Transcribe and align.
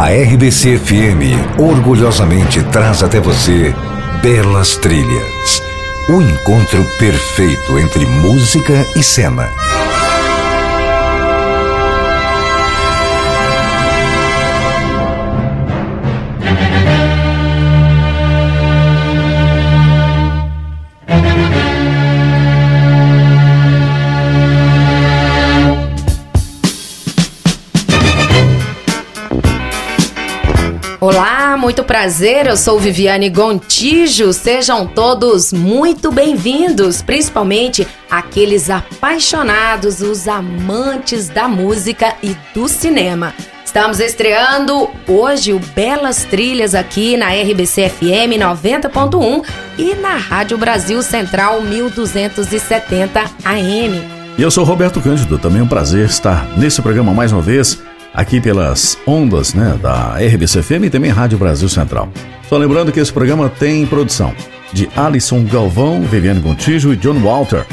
A 0.00 0.10
RBC 0.10 0.78
FM 0.78 1.58
orgulhosamente 1.58 2.62
traz 2.70 3.02
até 3.02 3.18
você 3.18 3.74
Belas 4.22 4.76
Trilhas. 4.76 5.60
O 6.08 6.22
encontro 6.22 6.86
perfeito 7.00 7.76
entre 7.80 8.06
música 8.06 8.86
e 8.94 9.02
cena. 9.02 9.50
Muito 31.68 31.84
prazer. 31.84 32.46
Eu 32.46 32.56
sou 32.56 32.80
Viviane 32.80 33.28
Gontijo. 33.28 34.32
Sejam 34.32 34.86
todos 34.86 35.52
muito 35.52 36.10
bem-vindos, 36.10 37.02
principalmente 37.02 37.86
aqueles 38.10 38.70
apaixonados, 38.70 40.00
os 40.00 40.26
amantes 40.26 41.28
da 41.28 41.46
música 41.46 42.14
e 42.22 42.34
do 42.54 42.66
cinema. 42.68 43.34
Estamos 43.62 44.00
estreando 44.00 44.88
hoje 45.06 45.52
o 45.52 45.58
Belas 45.58 46.24
Trilhas 46.24 46.74
aqui 46.74 47.18
na 47.18 47.28
RBC 47.34 47.90
FM 47.90 48.40
90.1 48.40 49.44
e 49.76 49.94
na 49.94 50.16
Rádio 50.16 50.56
Brasil 50.56 51.02
Central 51.02 51.60
1270 51.60 53.24
AM. 53.44 54.18
E 54.38 54.42
eu 54.42 54.50
sou 54.50 54.64
Roberto 54.64 55.02
Cândido, 55.02 55.36
também 55.36 55.60
é 55.60 55.64
um 55.64 55.68
prazer 55.68 56.06
estar 56.06 56.48
nesse 56.56 56.80
programa 56.80 57.12
mais 57.12 57.30
uma 57.30 57.42
vez 57.42 57.78
aqui 58.18 58.40
pelas 58.40 58.98
ondas 59.06 59.54
né, 59.54 59.78
da 59.80 60.16
RBC-FM 60.18 60.86
e 60.86 60.90
também 60.90 61.08
Rádio 61.08 61.38
Brasil 61.38 61.68
Central. 61.68 62.08
Só 62.48 62.58
lembrando 62.58 62.90
que 62.90 62.98
esse 62.98 63.12
programa 63.12 63.48
tem 63.48 63.86
produção 63.86 64.34
de 64.72 64.90
Alisson 64.96 65.44
Galvão, 65.44 66.02
Viviane 66.02 66.40
Gontijo 66.40 66.92
e 66.92 66.96
John 66.96 67.20
Walter. 67.20 67.64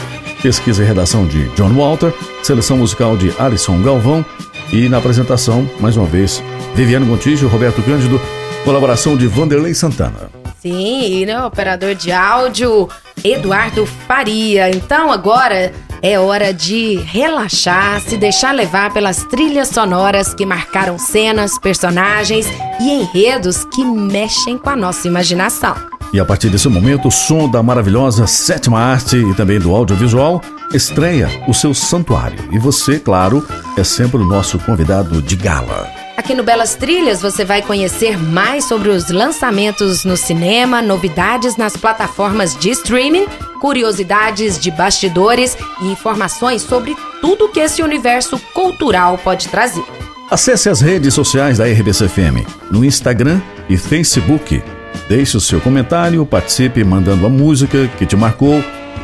Pesquisa 0.44 0.84
e 0.84 0.86
redação 0.86 1.26
de 1.26 1.50
John 1.56 1.74
Walter, 1.74 2.14
seleção 2.44 2.78
musical 2.78 3.18
de 3.18 3.34
Alisson 3.40 3.82
Galvão 3.82 4.24
e 4.72 4.88
na 4.88 5.00
apresentação, 5.00 5.68
mais 5.80 5.98
uma 5.98 6.06
vez, 6.06 6.44
Viviane 6.76 7.08
Gontijo, 7.08 7.48
Roberto 7.48 7.82
Cândido, 7.82 8.22
colaboração 8.64 9.18
de 9.18 9.26
Vanderlei 9.26 9.74
Santana. 9.74 10.30
Sim, 10.62 11.22
e 11.22 11.26
né, 11.26 11.44
operador 11.44 11.96
de 11.96 12.12
áudio 12.12 12.88
Eduardo 13.24 13.88
Faria. 13.88 14.70
Então 14.70 15.12
agora 15.12 15.72
é 16.08 16.20
hora 16.20 16.54
de 16.54 16.98
relaxar, 16.98 18.00
se 18.00 18.16
deixar 18.16 18.52
levar 18.52 18.94
pelas 18.94 19.24
trilhas 19.24 19.70
sonoras 19.70 20.36
que 20.36 20.46
marcaram 20.46 21.00
cenas, 21.00 21.58
personagens 21.58 22.46
e 22.80 22.92
enredos 22.92 23.66
que 23.74 23.84
mexem 23.84 24.56
com 24.56 24.70
a 24.70 24.76
nossa 24.76 25.08
imaginação. 25.08 25.76
E 26.14 26.20
a 26.20 26.24
partir 26.24 26.52
desse 26.52 26.70
momento, 26.70 27.08
o 27.08 27.12
som 27.12 27.50
da 27.50 27.64
maravilhosa 27.64 28.28
sétima 28.28 28.80
arte 28.80 29.18
e 29.18 29.34
também 29.34 29.60
do 29.60 29.74
audiovisual 29.74 30.44
estreia 30.72 31.28
o 31.48 31.56
seu 31.56 31.74
santuário. 31.74 32.38
E 32.52 32.60
você, 32.60 33.00
claro, 33.00 33.44
é 33.76 33.84
sempre 33.84 34.22
o 34.22 34.26
nosso 34.26 34.60
convidado 34.60 35.24
de 35.24 35.36
gala. 35.36 35.95
Aqui 36.26 36.34
no 36.34 36.44
Belas 36.44 36.74
Trilhas 36.74 37.22
você 37.22 37.46
vai 37.46 37.62
conhecer 37.62 38.18
mais 38.18 38.66
sobre 38.66 38.90
os 38.90 39.12
lançamentos 39.12 40.04
no 40.04 40.18
cinema, 40.18 40.82
novidades 40.82 41.56
nas 41.56 41.78
plataformas 41.78 42.58
de 42.58 42.72
streaming, 42.72 43.28
curiosidades 43.62 44.60
de 44.60 44.72
bastidores 44.72 45.56
e 45.84 45.86
informações 45.86 46.64
sobre 46.64 46.96
tudo 47.22 47.50
que 47.50 47.60
esse 47.60 47.84
universo 47.84 48.40
cultural 48.56 49.20
pode 49.20 49.50
trazer. 49.50 49.86
Acesse 50.32 50.68
as 50.68 50.82
redes 50.82 51.14
sociais 51.14 51.60
da 51.60 51.66
RBCFM 51.66 52.44
no 52.72 52.84
Instagram 52.84 53.40
e 53.70 53.78
Facebook. 53.78 54.64
Deixe 55.08 55.38
o 55.38 55.40
seu 55.40 55.62
comentário, 55.62 56.26
participe 56.26 56.84
mandando 56.84 57.28
a 57.28 57.30
música 57.30 57.88
que 58.00 58.06
te 58.08 58.16
marcou, 58.16 58.64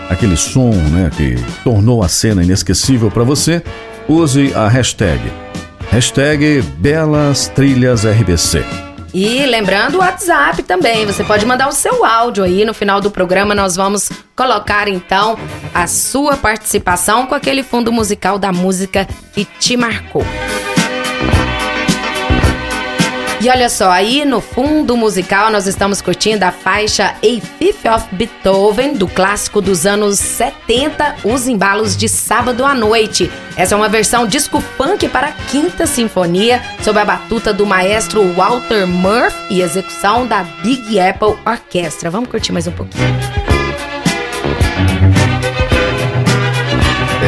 aquele 0.09 0.35
som 0.35 0.71
né, 0.71 1.11
que 1.15 1.35
tornou 1.63 2.01
a 2.01 2.07
cena 2.07 2.43
inesquecível 2.43 3.11
para 3.11 3.23
você. 3.23 3.61
Use 4.09 4.51
a 4.55 4.67
hashtag 4.67 5.21
Hashtag 5.91 6.61
Belas 6.77 7.49
Trilhas 7.49 8.05
RBC. 8.05 8.63
E 9.13 9.45
lembrando 9.45 9.95
o 9.95 9.97
WhatsApp 9.97 10.63
também, 10.63 11.05
você 11.05 11.21
pode 11.21 11.45
mandar 11.45 11.67
o 11.67 11.73
seu 11.73 12.05
áudio 12.05 12.45
aí 12.45 12.63
no 12.63 12.73
final 12.73 13.01
do 13.01 13.11
programa. 13.11 13.53
Nós 13.53 13.75
vamos 13.75 14.09
colocar 14.33 14.87
então 14.87 15.37
a 15.73 15.87
sua 15.87 16.37
participação 16.37 17.27
com 17.27 17.35
aquele 17.35 17.61
fundo 17.61 17.91
musical 17.91 18.39
da 18.39 18.53
música 18.53 19.05
que 19.33 19.43
te 19.43 19.75
marcou. 19.75 20.23
E 23.43 23.49
olha 23.49 23.69
só, 23.69 23.89
aí 23.89 24.23
no 24.23 24.39
fundo 24.39 24.95
musical 24.95 25.49
nós 25.49 25.65
estamos 25.65 25.99
curtindo 25.99 26.45
a 26.45 26.51
faixa 26.51 27.15
A 27.15 27.41
Fifth 27.57 27.87
of 27.91 28.05
Beethoven, 28.11 28.93
do 28.93 29.07
clássico 29.07 29.59
dos 29.59 29.83
anos 29.87 30.19
70, 30.19 31.15
Os 31.23 31.47
Embalos 31.47 31.97
de 31.97 32.07
Sábado 32.07 32.63
à 32.63 32.75
Noite. 32.75 33.31
Essa 33.57 33.73
é 33.73 33.77
uma 33.77 33.89
versão 33.89 34.27
disco 34.27 34.61
funk 34.61 35.09
para 35.09 35.29
a 35.29 35.31
Quinta 35.31 35.87
Sinfonia, 35.87 36.61
sob 36.83 36.99
a 36.99 37.03
batuta 37.03 37.51
do 37.51 37.65
maestro 37.65 38.31
Walter 38.35 38.85
Murphy 38.85 39.35
e 39.49 39.61
execução 39.63 40.27
da 40.27 40.43
Big 40.43 40.99
Apple 40.99 41.35
Orquestra. 41.43 42.11
Vamos 42.11 42.29
curtir 42.29 42.51
mais 42.51 42.67
um 42.67 42.71
pouquinho. 42.71 43.03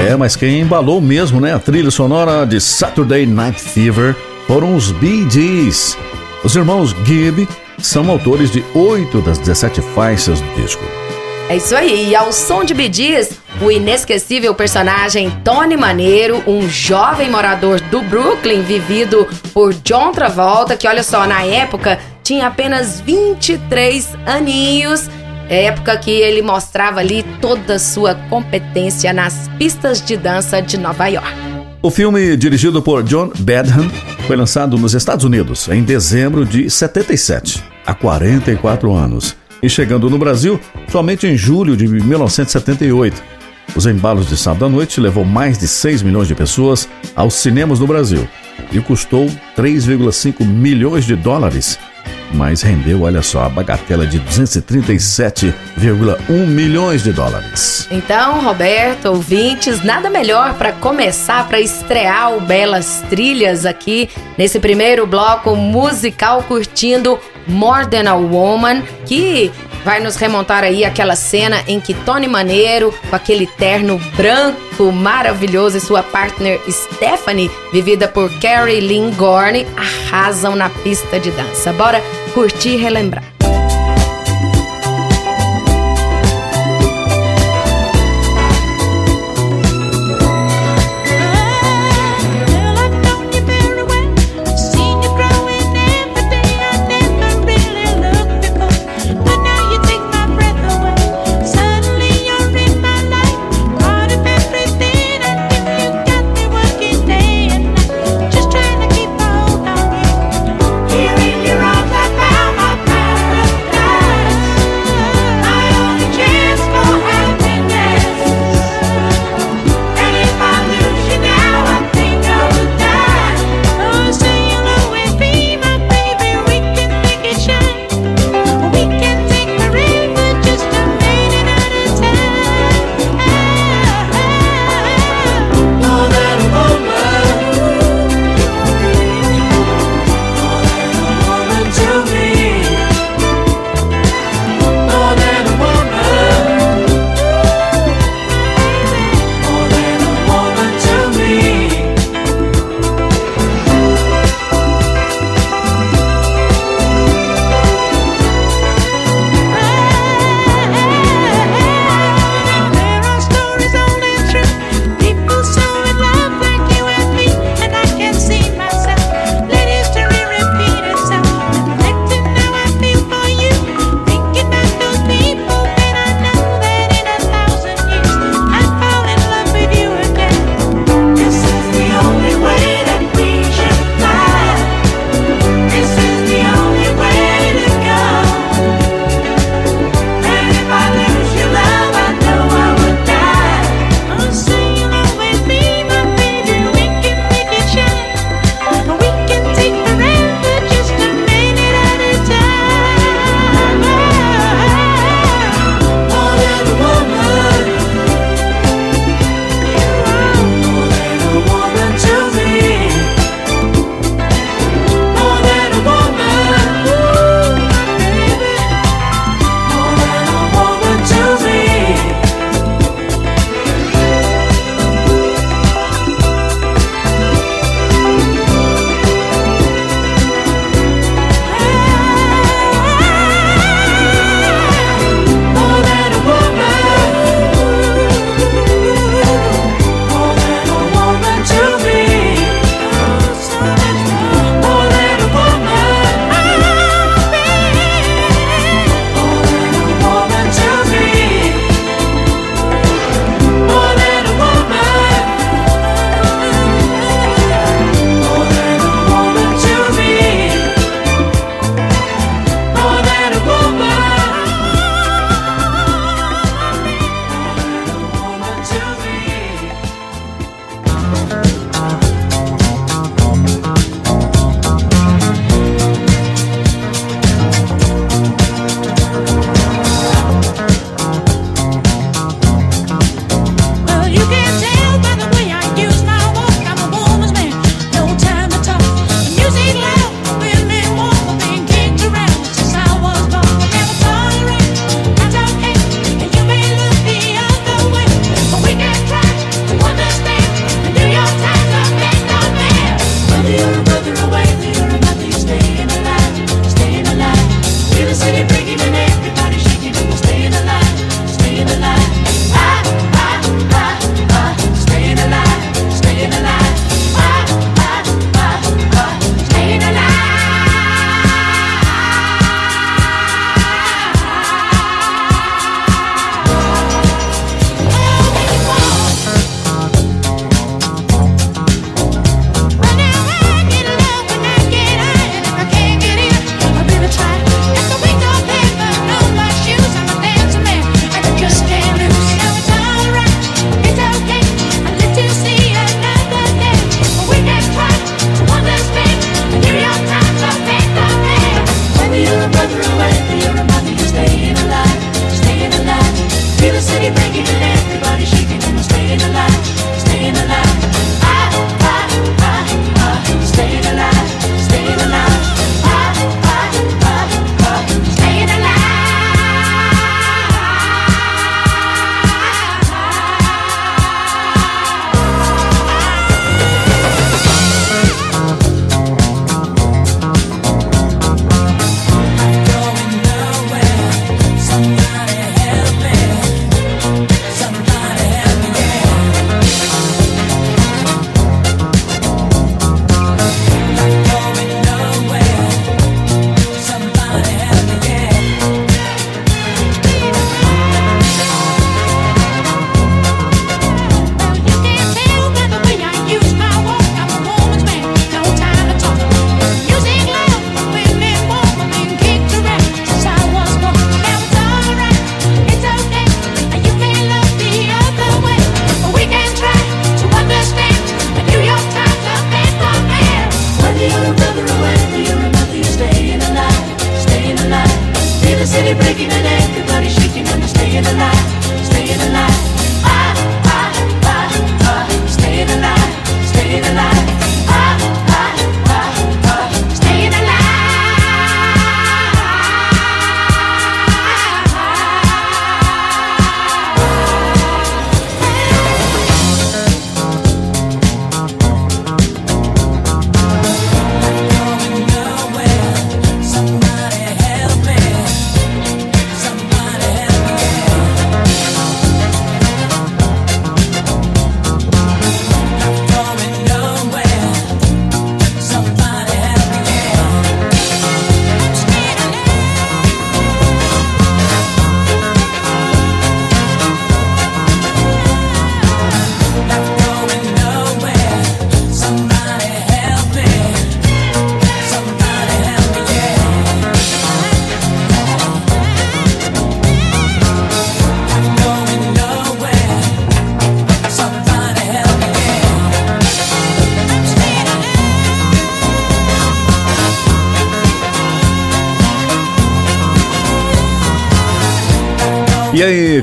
É, 0.08 0.16
mas 0.16 0.36
quem 0.36 0.60
embalou 0.60 1.02
mesmo, 1.02 1.42
né? 1.42 1.56
A 1.56 1.60
trilha 1.60 1.90
sonora 1.90 2.46
de 2.46 2.62
Saturday 2.62 3.26
Night 3.26 3.60
Fever 3.60 4.16
foram 4.54 4.76
os 4.76 4.92
Bee 4.92 5.28
Gees. 5.28 5.98
Os 6.44 6.56
irmãos 6.56 6.96
Gibb 7.06 7.50
são 7.80 8.08
autores 8.12 8.52
de 8.52 8.64
oito 8.76 9.20
das 9.20 9.40
17 9.40 9.82
faixas 9.82 10.40
do 10.40 10.62
disco. 10.62 10.84
É 11.50 11.58
isso 11.58 11.76
aí, 11.76 12.10
e 12.10 12.16
ao 12.16 12.32
som 12.32 12.64
de 12.64 12.72
Bee 12.72 12.94
Gees, 12.94 13.32
o 13.60 13.72
inesquecível 13.72 14.54
personagem 14.54 15.32
Tony 15.44 15.76
Maneiro, 15.76 16.44
um 16.46 16.70
jovem 16.70 17.32
morador 17.32 17.82
do 17.82 18.04
Brooklyn 18.04 18.62
vivido 18.62 19.28
por 19.56 19.74
John 19.74 20.12
Travolta, 20.12 20.78
que 20.78 20.88
olha 20.88 21.02
só, 21.02 21.26
na 21.26 21.42
época 21.42 21.98
tinha 22.22 22.46
apenas 22.46 23.02
23 23.02 24.16
aninhos, 24.24 25.10
época 25.50 25.98
que 25.98 26.12
ele 26.12 26.44
mostrava 26.44 27.00
ali 27.00 27.26
toda 27.42 27.74
a 27.74 27.80
sua 27.80 28.14
competência 28.30 29.12
nas 29.14 29.50
pistas 29.58 30.00
de 30.00 30.16
dança 30.16 30.62
de 30.62 30.78
Nova 30.78 31.08
York. 31.08 31.34
O 31.82 31.90
filme, 31.90 32.38
dirigido 32.38 32.84
por 32.84 33.04
John 33.04 33.32
Badham, 33.40 33.90
foi 34.28 34.36
lançado 34.38 34.78
nos 34.78 34.94
Estados 34.94 35.26
Unidos 35.26 35.68
em 35.68 35.84
dezembro 35.84 36.46
de 36.46 36.70
77, 36.70 37.64
há 37.86 37.94
44 37.94 38.94
anos, 38.94 39.36
e 39.62 39.70
chegando 39.70 40.10
no 40.10 40.18
Brasil 40.18 40.60
somente 40.90 41.28
em 41.28 41.36
julho 41.36 41.76
de 41.76 41.88
1978. 41.88 43.22
Os 43.76 43.86
embalos 43.86 44.28
de 44.28 44.38
sábado 44.38 44.66
à 44.66 44.70
noite 44.70 45.02
levou 45.02 45.26
mais 45.26 45.58
de 45.58 45.68
6 45.68 46.02
milhões 46.04 46.28
de 46.28 46.36
pessoas 46.36 46.88
aos 47.16 47.34
cinemas 47.34 47.80
no 47.80 47.88
Brasil 47.88 48.28
e 48.72 48.80
custou 48.80 49.28
3,5 49.58 50.46
milhões 50.46 51.06
de 51.06 51.16
dólares 51.16 51.78
mas 52.34 52.62
rendeu, 52.62 53.04
olha 53.04 53.22
só, 53.22 53.44
a 53.44 53.50
bagatela 53.50 54.08
de 54.08 54.20
237,1 54.20 56.48
milhões 56.48 57.04
de 57.04 57.14
dólares. 57.14 57.88
Então, 57.92 58.42
Roberto, 58.42 59.10
ouvintes, 59.10 59.84
nada 59.84 60.10
melhor 60.10 60.56
para 60.56 60.72
começar, 60.72 61.48
para 61.48 61.60
estrear 61.60 62.36
o 62.36 62.42
Belas 62.42 63.04
Trilhas 63.10 63.66
aqui 63.66 64.10
nesse 64.38 64.60
primeiro 64.60 65.06
bloco 65.06 65.56
musical 65.56 66.42
curtindo 66.44 67.20
More 67.48 67.88
Than 67.88 68.10
a 68.10 68.16
Woman, 68.16 68.82
que 69.06 69.52
vai 69.84 70.00
nos 70.00 70.16
remontar 70.16 70.64
aí 70.64 70.84
aquela 70.86 71.16
cena 71.16 71.64
em 71.68 71.80
que 71.80 71.94
Tony 71.94 72.28
Maneiro, 72.28 72.94
com 73.10 73.16
aquele 73.16 73.48
terno 73.48 74.00
branco 74.16 74.92
maravilhoso, 74.92 75.78
e 75.78 75.82
sua 75.82 76.04
partner 76.04 76.60
Stephanie, 76.70 77.52
vivida 77.72 78.08
por 78.08 78.32
Carrie 78.40 78.80
Lynn 78.80 79.12
Gorney, 79.12 79.68
arrasam 79.76 80.56
na 80.56 80.70
pista 80.70 81.20
de 81.20 81.32
dança. 81.32 81.72
Bora 81.74 82.02
curtir 82.34 82.76
e 82.76 82.78
relembrar. 82.78 83.33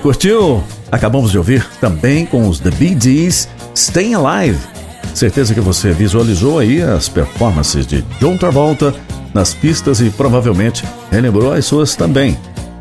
Curtiu? 0.01 0.63
Acabamos 0.91 1.31
de 1.31 1.39
ouvir 1.39 1.65
também 1.81 2.27
com 2.27 2.49
os 2.49 2.59
The 2.59 2.71
Bee 2.71 2.97
Gees 3.01 3.49
Staying 3.75 4.15
Alive. 4.15 4.59
Certeza 5.15 5.55
que 5.55 5.61
você 5.61 5.93
visualizou 5.93 6.59
aí 6.59 6.83
as 6.83 7.09
performances 7.09 7.87
de 7.87 8.03
John 8.19 8.37
Travolta 8.37 8.95
nas 9.33 9.55
pistas 9.55 10.01
e 10.01 10.11
provavelmente 10.11 10.85
relembrou 11.11 11.53
as 11.53 11.67
suas 11.67 11.95
também. 11.95 12.37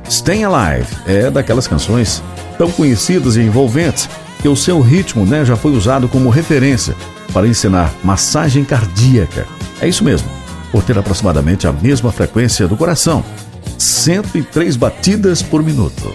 Staying 0.09 0.45
Alive 0.45 0.88
é 1.05 1.29
daquelas 1.29 1.67
canções 1.67 2.23
tão 2.57 2.71
conhecidas 2.71 3.35
e 3.35 3.41
envolventes 3.41 4.09
que 4.41 4.47
o 4.47 4.55
seu 4.55 4.81
ritmo 4.81 5.25
né, 5.25 5.43
já 5.45 5.55
foi 5.55 5.71
usado 5.71 6.07
como 6.07 6.29
referência 6.29 6.95
para 7.33 7.47
ensinar 7.47 7.93
massagem 8.03 8.63
cardíaca. 8.63 9.45
É 9.81 9.88
isso 9.88 10.03
mesmo, 10.03 10.27
por 10.71 10.83
ter 10.83 10.97
aproximadamente 10.97 11.67
a 11.67 11.71
mesma 11.71 12.11
frequência 12.11 12.67
do 12.67 12.77
coração, 12.77 13.23
103 13.77 14.75
batidas 14.75 15.41
por 15.41 15.61
minuto. 15.61 16.13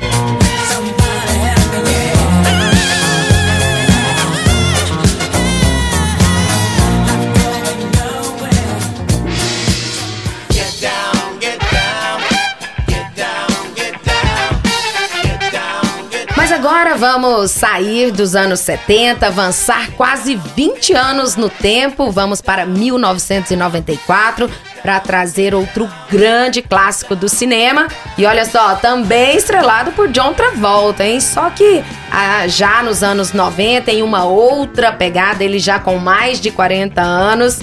Vamos 16.97 17.51
sair 17.51 18.13
dos 18.13 18.37
anos 18.37 18.61
70, 18.61 19.27
avançar 19.27 19.91
quase 19.97 20.37
20 20.37 20.93
anos 20.93 21.35
no 21.35 21.49
tempo. 21.49 22.11
Vamos 22.11 22.41
para 22.41 22.65
1994 22.65 24.49
para 24.81 25.01
trazer 25.01 25.55
outro 25.55 25.91
grande 26.09 26.63
clássico 26.63 27.17
do 27.17 27.29
cinema. 27.29 27.89
E 28.17 28.25
olha 28.25 28.45
só, 28.45 28.77
também 28.77 29.37
estrelado 29.37 29.91
por 29.93 30.09
John 30.09 30.35
Travolta, 30.35 31.05
hein? 31.05 31.21
Só 31.21 31.51
que 31.51 31.83
ah, 32.13 32.47
já 32.47 32.83
nos 32.83 33.03
anos 33.03 33.33
90, 33.33 33.91
em 33.91 34.03
uma 34.03 34.25
outra 34.25 34.93
pegada, 34.93 35.43
ele 35.43 35.59
já 35.59 35.81
com 35.81 35.99
mais 35.99 36.41
de 36.41 36.53
40 36.53 37.03
anos. 37.03 37.59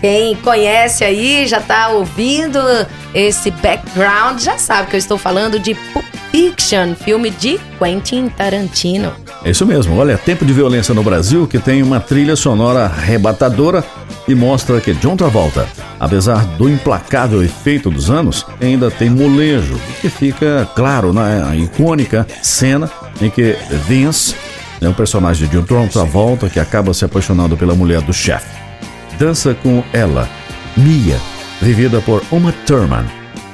Quem 0.00 0.36
conhece 0.36 1.04
aí, 1.04 1.46
já 1.46 1.60
tá 1.60 1.88
ouvindo 1.88 2.60
esse 3.14 3.50
background, 3.50 4.40
já 4.40 4.56
sabe 4.58 4.88
que 4.88 4.96
eu 4.96 4.98
estou 4.98 5.18
falando 5.18 5.58
de 5.58 5.74
Pulp 5.74 6.13
Fiction, 6.34 6.96
filme 6.96 7.30
de 7.30 7.60
Quentin 7.78 8.28
Tarantino. 8.28 9.12
É 9.44 9.50
isso 9.50 9.64
mesmo, 9.64 9.96
olha, 9.96 10.18
Tempo 10.18 10.44
de 10.44 10.52
Violência 10.52 10.92
no 10.92 11.00
Brasil, 11.00 11.46
que 11.46 11.60
tem 11.60 11.80
uma 11.80 12.00
trilha 12.00 12.34
sonora 12.34 12.86
arrebatadora 12.86 13.84
e 14.26 14.34
mostra 14.34 14.80
que 14.80 14.92
John 14.94 15.16
Travolta, 15.16 15.68
apesar 16.00 16.44
do 16.56 16.68
implacável 16.68 17.40
efeito 17.40 17.88
dos 17.88 18.10
anos, 18.10 18.44
ainda 18.60 18.90
tem 18.90 19.08
molejo, 19.08 19.78
que 20.00 20.08
fica 20.08 20.68
claro 20.74 21.12
na 21.12 21.54
icônica 21.54 22.26
cena 22.42 22.90
em 23.20 23.30
que 23.30 23.56
Vince, 23.86 24.34
é 24.80 24.88
um 24.88 24.92
personagem 24.92 25.46
de 25.46 25.60
John 25.60 25.86
Travolta 25.86 26.50
que 26.50 26.58
acaba 26.58 26.92
se 26.92 27.04
apaixonando 27.04 27.56
pela 27.56 27.76
mulher 27.76 28.00
do 28.00 28.12
chefe, 28.12 28.50
dança 29.20 29.54
com 29.54 29.84
ela, 29.92 30.28
Mia, 30.76 31.16
vivida 31.62 32.00
por 32.00 32.24
Uma 32.32 32.50
Thurman 32.66 33.23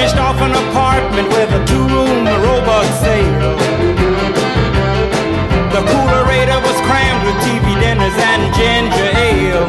They 0.00 0.06
furnished 0.06 0.24
off 0.24 0.40
an 0.40 0.52
apartment 0.52 1.28
with 1.28 1.52
a 1.52 1.62
two-room 1.66 2.24
robot 2.24 2.88
sale. 3.04 3.52
The 5.76 5.82
coolerator 5.84 6.56
was 6.64 6.76
crammed 6.88 7.22
with 7.28 7.36
TV 7.44 7.78
dinners 7.78 8.16
and 8.16 8.48
ginger 8.56 9.10
ale. 9.28 9.66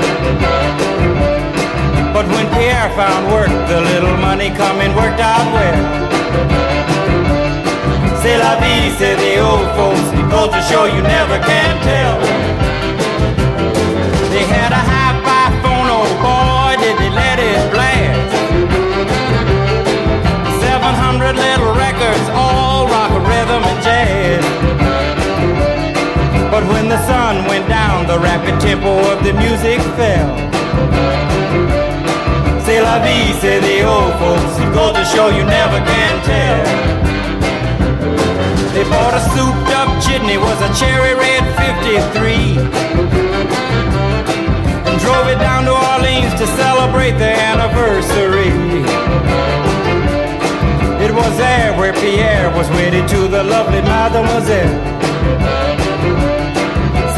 But 2.14 2.28
when 2.32 2.48
Pierre 2.56 2.90
found 2.96 3.28
work, 3.28 3.52
the 3.68 3.82
little 3.82 4.16
money 4.24 4.52
coming 4.52 4.96
worked 4.96 5.20
out 5.20 5.52
well. 5.52 5.84
C'est 8.22 8.38
la 8.38 8.56
vie, 8.56 8.90
say 8.98 9.16
the 9.16 9.42
old 9.42 9.68
folks. 9.76 10.12
To 10.56 10.62
show 10.62 10.86
you 10.86 11.02
never 11.02 11.40
can 11.40 11.84
tell. 11.84 12.61
Tempo 28.72 28.96
of 29.12 29.22
the 29.26 29.34
music 29.34 29.80
fell. 29.98 30.32
C'est 32.64 32.80
la 32.80 33.00
vie, 33.04 33.34
say 33.42 33.60
the 33.60 33.84
old 33.84 34.14
folks. 34.22 34.54
It 34.64 34.72
goes 34.74 34.94
to 34.96 35.04
show 35.14 35.28
you 35.28 35.44
never 35.44 35.80
can 35.92 36.14
tell. 36.32 36.64
They 38.74 38.86
bought 38.94 39.14
a 39.14 39.22
souped 39.34 39.72
up 39.80 39.90
chitney, 40.04 40.38
was 40.38 40.60
a 40.62 40.72
cherry 40.80 41.16
red 41.16 41.44
53. 41.60 42.60
And 44.88 44.96
drove 45.04 45.28
it 45.28 45.40
down 45.48 45.66
to 45.66 45.74
Orleans 45.92 46.34
to 46.40 46.48
celebrate 46.64 47.16
the 47.24 47.32
anniversary. 47.52 48.52
It 51.06 51.12
was 51.14 51.34
there 51.38 51.78
where 51.78 51.92
Pierre 51.92 52.50
was 52.56 52.70
wedded 52.70 53.06
to 53.10 53.28
the 53.28 53.44
lovely 53.44 53.82
mademoiselle. 53.82 55.61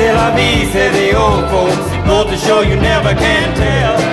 C'est 0.03 0.11
la 0.11 0.31
vie, 0.31 0.65
say 0.73 0.89
the 0.89 1.17
old 1.17 1.49
folks. 1.49 1.89
Go 2.05 2.25
to 2.29 2.35
show 2.35 2.59
you 2.59 2.75
never 2.75 3.15
can 3.15 3.55
tell. 3.55 4.12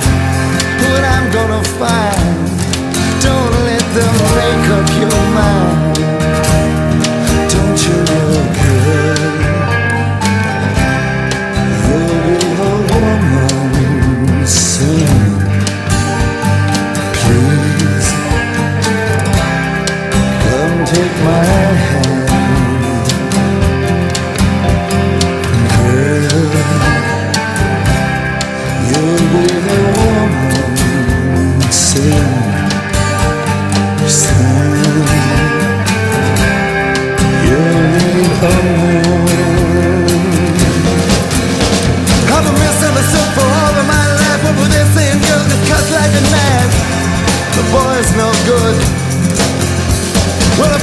what 0.91 1.03
I'm 1.05 1.31
gonna 1.31 1.63
find. 1.79 2.50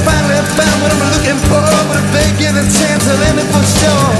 Finally 0.05 0.39
found 0.57 0.77
what 0.83 0.91
I'm 0.93 1.03
looking 1.15 1.39
for. 1.49 1.63
But 1.89 1.97
if 2.01 2.07
they 2.15 2.27
give 2.37 2.55
a 2.55 2.65
chance, 2.65 3.03
I'll 3.07 3.23
end 3.29 3.39
it 3.39 3.49
for 3.51 3.63
sure. 3.79 4.11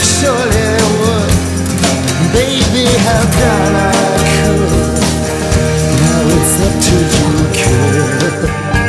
Surely 0.00 0.50
they 0.50 0.86
would. 1.00 1.32
Baby, 2.32 2.84
how 3.06 3.22
done 3.40 3.74
I 3.76 3.92
could. 4.36 4.92
Now 6.00 6.20
it's 6.36 6.54
up 6.66 6.74
to 6.86 6.94
you, 7.14 7.28
kid. 7.56 8.81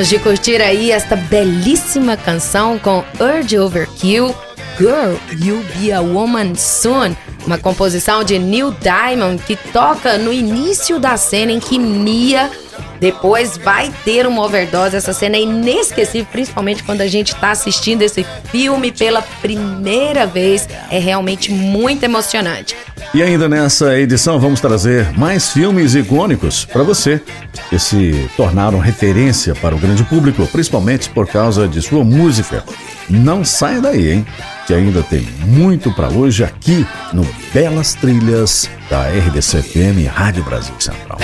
Acabamos 0.00 0.08
de 0.08 0.18
curtir 0.18 0.62
aí 0.62 0.90
esta 0.90 1.14
belíssima 1.14 2.16
canção 2.16 2.78
com 2.78 3.04
Urge 3.20 3.58
Overkill, 3.58 4.34
Girl, 4.78 5.14
You'll 5.38 5.62
Be 5.76 5.92
a 5.92 6.00
Woman 6.00 6.54
Soon, 6.54 7.14
uma 7.46 7.58
composição 7.58 8.24
de 8.24 8.38
Neil 8.38 8.74
Diamond 8.80 9.42
que 9.42 9.56
toca 9.56 10.16
no 10.16 10.32
início 10.32 10.98
da 10.98 11.18
cena 11.18 11.52
em 11.52 11.60
que 11.60 11.78
Mia 11.78 12.50
depois 12.98 13.58
vai 13.58 13.92
ter 14.02 14.26
uma 14.26 14.42
overdose. 14.42 14.96
Essa 14.96 15.12
cena 15.12 15.36
é 15.36 15.40
inesquecível, 15.40 16.26
principalmente 16.32 16.82
quando 16.82 17.02
a 17.02 17.06
gente 17.06 17.34
está 17.34 17.50
assistindo 17.50 18.00
esse 18.00 18.24
filme 18.50 18.92
pela 18.92 19.20
primeira 19.20 20.26
vez. 20.26 20.66
É 20.90 20.98
realmente 20.98 21.52
muito 21.52 22.04
emocionante. 22.04 22.74
E 23.12 23.22
ainda 23.22 23.48
nessa 23.48 23.98
edição 23.98 24.38
vamos 24.38 24.60
trazer 24.60 25.10
mais 25.18 25.50
filmes 25.50 25.94
icônicos 25.94 26.64
para 26.64 26.82
você 26.82 27.20
que 27.70 27.78
se 27.78 28.28
tornaram 28.36 28.80
referência 28.80 29.54
para 29.54 29.74
o 29.74 29.78
grande 29.78 30.02
público, 30.02 30.44
principalmente 30.48 31.08
por 31.08 31.28
causa 31.28 31.68
de 31.68 31.80
sua 31.80 32.04
música. 32.04 32.64
Não 33.08 33.44
saia 33.44 33.80
daí, 33.80 34.10
hein? 34.10 34.26
Que 34.66 34.74
ainda 34.74 35.04
tem 35.04 35.22
muito 35.46 35.92
para 35.92 36.08
hoje 36.08 36.42
aqui 36.42 36.84
no 37.12 37.24
Belas 37.54 37.94
Trilhas 37.94 38.68
da 38.90 39.08
RBC 39.08 39.62
FM 39.62 40.12
Rádio 40.12 40.42
Brasil 40.42 40.74
Central. 40.80 41.18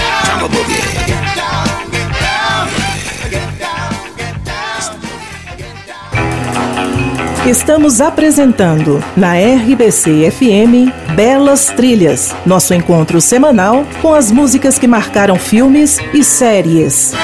Estamos 7.45 8.01
apresentando 8.01 9.03
na 9.17 9.35
RBC 9.35 10.31
FM 10.31 11.06
Belas 11.17 11.69
Trilhas, 11.75 12.37
nosso 12.45 12.75
encontro 12.75 13.23
semanal 13.23 13.87
com 14.03 14.13
as 14.13 14.31
músicas 14.31 14.79
que 14.79 14.87
marcaram 14.87 15.37
filmes 15.37 15.99
e 16.13 16.23
séries. 16.23 17.15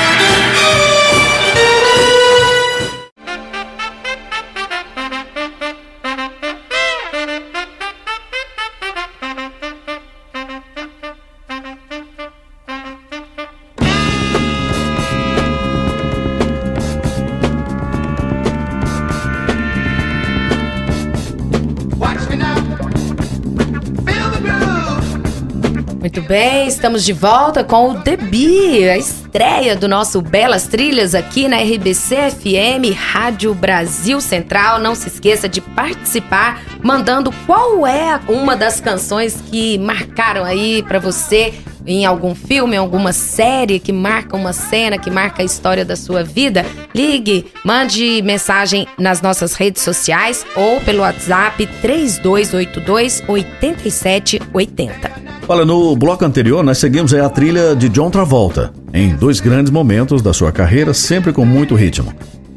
Estamos 26.74 27.04
de 27.04 27.12
volta 27.12 27.62
com 27.62 27.90
o 27.90 27.94
Debi, 27.98 28.88
a 28.88 28.96
estreia 28.96 29.76
do 29.76 29.86
nosso 29.86 30.22
Belas 30.22 30.66
Trilhas 30.66 31.14
aqui 31.14 31.46
na 31.46 31.58
RBC 31.58 32.30
FM 32.30 32.96
Rádio 32.96 33.54
Brasil 33.54 34.20
Central. 34.20 34.78
Não 34.78 34.94
se 34.94 35.08
esqueça 35.08 35.48
de 35.48 35.60
participar, 35.60 36.62
mandando 36.82 37.30
qual 37.46 37.86
é 37.86 38.18
uma 38.26 38.56
das 38.56 38.80
canções 38.80 39.38
que 39.50 39.76
marcaram 39.78 40.44
aí 40.44 40.82
para 40.82 40.98
você 40.98 41.52
em 41.86 42.06
algum 42.06 42.34
filme, 42.34 42.76
alguma 42.76 43.12
série 43.12 43.78
que 43.78 43.92
marca 43.92 44.34
uma 44.34 44.54
cena, 44.54 44.96
que 44.96 45.10
marca 45.10 45.42
a 45.42 45.44
história 45.44 45.84
da 45.84 45.96
sua 45.96 46.24
vida, 46.24 46.64
ligue, 46.94 47.52
mande 47.64 48.22
mensagem 48.22 48.86
nas 48.98 49.20
nossas 49.20 49.54
redes 49.54 49.82
sociais 49.82 50.46
ou 50.56 50.80
pelo 50.80 51.00
WhatsApp 51.00 51.66
3282 51.82 53.22
8780. 53.28 55.21
Olha, 55.52 55.66
no 55.66 55.94
bloco 55.94 56.24
anterior 56.24 56.64
nós 56.64 56.78
seguimos 56.78 57.12
a 57.12 57.28
trilha 57.28 57.76
de 57.76 57.90
John 57.90 58.08
Travolta, 58.10 58.72
em 58.90 59.14
dois 59.14 59.38
grandes 59.38 59.70
momentos 59.70 60.22
da 60.22 60.32
sua 60.32 60.50
carreira, 60.50 60.94
sempre 60.94 61.30
com 61.30 61.44
muito 61.44 61.74
ritmo. 61.74 62.10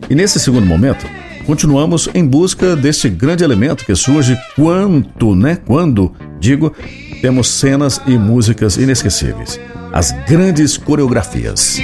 E 0.10 0.16
nesse 0.16 0.40
segundo 0.40 0.66
momento, 0.66 1.06
continuamos 1.46 2.08
em 2.14 2.26
busca 2.26 2.74
desse 2.74 3.10
grande 3.10 3.44
elemento 3.44 3.84
que 3.86 3.94
surge 3.96 4.38
quanto, 4.56 5.36
né? 5.36 5.58
Quando, 5.66 6.14
digo, 6.40 6.74
temos 7.22 7.50
cenas 7.50 8.00
e 8.08 8.18
músicas 8.18 8.78
inesquecíveis. 8.78 9.60
As 9.92 10.14
grandes 10.26 10.78
coreografias. 10.78 11.82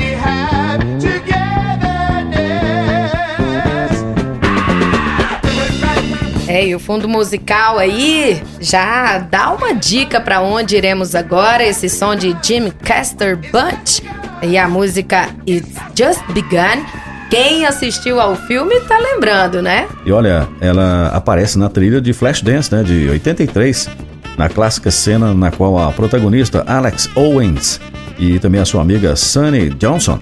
E 6.62 6.76
o 6.76 6.80
fundo 6.80 7.10
musical 7.10 7.80
aí 7.80 8.40
já 8.60 9.18
dá 9.18 9.52
uma 9.52 9.74
dica 9.74 10.22
para 10.22 10.42
onde 10.42 10.78
iremos 10.78 11.16
agora. 11.16 11.64
Esse 11.64 11.90
som 11.90 12.16
de 12.16 12.38
Jim 12.44 12.70
Castor 12.84 13.36
Bunch 13.36 14.04
e 14.44 14.56
a 14.60 14.68
música 14.68 15.30
It's 15.48 15.74
Just 15.98 16.22
Begun. 16.32 16.86
Quem 17.32 17.66
assistiu 17.66 18.22
ao 18.22 18.36
filme 18.36 18.80
tá 18.82 19.00
lembrando, 19.00 19.60
né? 19.60 19.88
E 20.06 20.12
olha, 20.12 20.48
ela 20.60 21.08
aparece 21.08 21.58
na 21.58 21.68
trilha 21.68 22.00
de 22.00 22.14
Flashdance, 22.14 22.72
né, 22.72 22.84
de 22.84 23.10
83, 23.10 23.90
na 24.38 24.48
clássica 24.48 24.92
cena 24.92 25.34
na 25.34 25.50
qual 25.50 25.80
a 25.80 25.92
protagonista 25.92 26.64
Alex 26.68 27.10
Owens 27.16 27.82
e 28.20 28.38
também 28.38 28.62
a 28.62 28.66
sua 28.66 28.82
amiga 28.84 29.16
Sunny 29.16 29.70
Johnson 29.72 30.20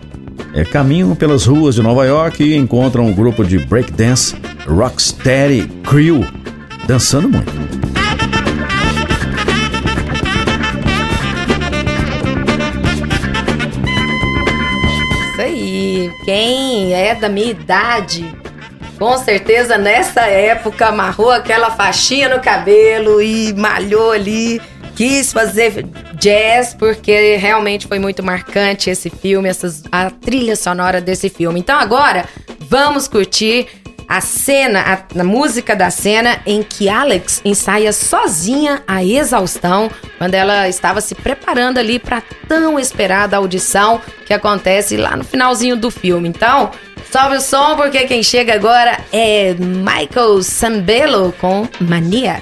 é, 0.54 0.63
caminham 0.63 1.13
pelas 1.15 1.45
ruas 1.45 1.75
de 1.75 1.82
Nova 1.82 2.06
York 2.06 2.41
e 2.41 2.56
encontram 2.56 3.06
um 3.06 3.13
grupo 3.13 3.43
de 3.43 3.60
breakdance 3.60 4.36
Rocksteady 4.67 5.67
Crew 5.83 6.25
dançando 6.87 7.29
muito. 7.29 7.51
Isso 15.31 15.41
aí. 15.41 16.11
Quem 16.25 16.93
é 16.93 17.15
da 17.15 17.29
minha 17.29 17.51
idade, 17.51 18.25
com 18.97 19.17
certeza 19.17 19.77
nessa 19.77 20.21
época 20.21 20.87
amarrou 20.87 21.31
aquela 21.31 21.71
faixinha 21.71 22.29
no 22.29 22.41
cabelo 22.41 23.21
e 23.21 23.53
malhou 23.53 24.11
ali 24.11 24.61
quis 24.99 25.31
fazer 25.31 25.85
jazz 26.15 26.73
porque 26.73 27.37
realmente 27.37 27.87
foi 27.87 27.99
muito 27.99 28.21
marcante 28.21 28.89
esse 28.89 29.09
filme, 29.09 29.47
essas, 29.47 29.81
a 29.89 30.09
trilha 30.09 30.57
sonora 30.57 30.99
desse 30.99 31.29
filme. 31.29 31.61
Então 31.61 31.79
agora 31.79 32.25
vamos 32.59 33.07
curtir 33.07 33.65
a 34.09 34.21
cena, 34.21 34.81
a, 34.81 35.19
a, 35.19 35.23
música 35.23 35.75
da 35.75 35.91
cena 35.91 36.39
em 36.43 36.63
que 36.63 36.89
Alex 36.89 37.41
ensaia 37.45 37.93
sozinha 37.93 38.81
a 38.87 39.03
exaustão 39.03 39.91
quando 40.17 40.33
ela 40.33 40.67
estava 40.67 40.99
se 40.99 41.13
preparando 41.13 41.77
ali 41.77 41.99
para 41.99 42.23
tão 42.47 42.79
esperada 42.79 43.37
audição 43.37 44.01
que 44.25 44.33
acontece 44.33 44.97
lá 44.97 45.15
no 45.15 45.23
finalzinho 45.23 45.77
do 45.77 45.91
filme. 45.91 46.27
Então, 46.27 46.71
sobe 47.11 47.35
o 47.35 47.41
som 47.41 47.75
porque 47.75 48.07
quem 48.07 48.23
chega 48.23 48.55
agora 48.55 48.97
é 49.13 49.53
Michael 49.53 50.41
Sambello 50.41 51.31
com 51.39 51.67
Mania. 51.79 52.41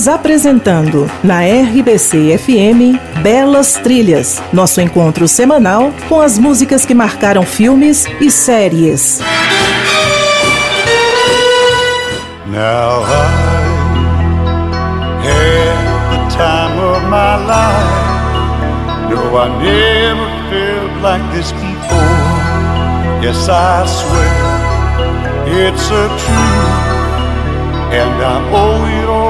Estamos 0.00 0.18
apresentando 0.18 1.10
na 1.22 1.40
RBC 1.40 2.38
FM 2.38 2.98
Belas 3.22 3.74
Trilhas, 3.74 4.42
nosso 4.50 4.80
encontro 4.80 5.28
semanal 5.28 5.92
com 6.08 6.22
as 6.22 6.38
músicas 6.38 6.86
que 6.86 6.94
marcaram 6.94 7.42
filmes 7.42 8.06
e 8.18 8.30
séries. 8.30 9.20
Now 12.46 13.04
I 13.04 13.50
the 16.08 16.18
time 16.34 16.80
of 16.80 17.04
my 17.04 17.36
life. 17.44 17.92
No, 19.10 19.36
I 19.36 19.48
never 19.60 20.30
felt 20.48 21.02
like 21.02 21.24
this 21.36 21.52
before. 21.52 22.00
Yes, 23.20 23.50
I 23.50 23.84
swear 23.84 24.32
it's 25.68 25.90
a 25.90 26.08
truth, 26.08 26.80
and 27.92 28.22
I 28.22 28.40
owe 28.50 28.86
it 28.86 29.08
all. 29.10 29.29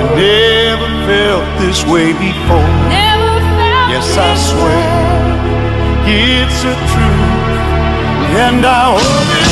I 0.00 0.02
never 0.16 0.88
felt 1.04 1.44
this 1.60 1.84
way 1.84 2.12
before. 2.14 2.70
Never 2.88 3.36
felt 3.60 3.92
Yes, 3.92 4.16
I 4.16 4.32
swear 4.48 5.20
it's 6.08 6.64
a 6.64 6.74
truth, 6.88 8.32
and 8.40 8.64
I 8.64 8.96
hope 8.96 9.28
it'll 9.36 9.49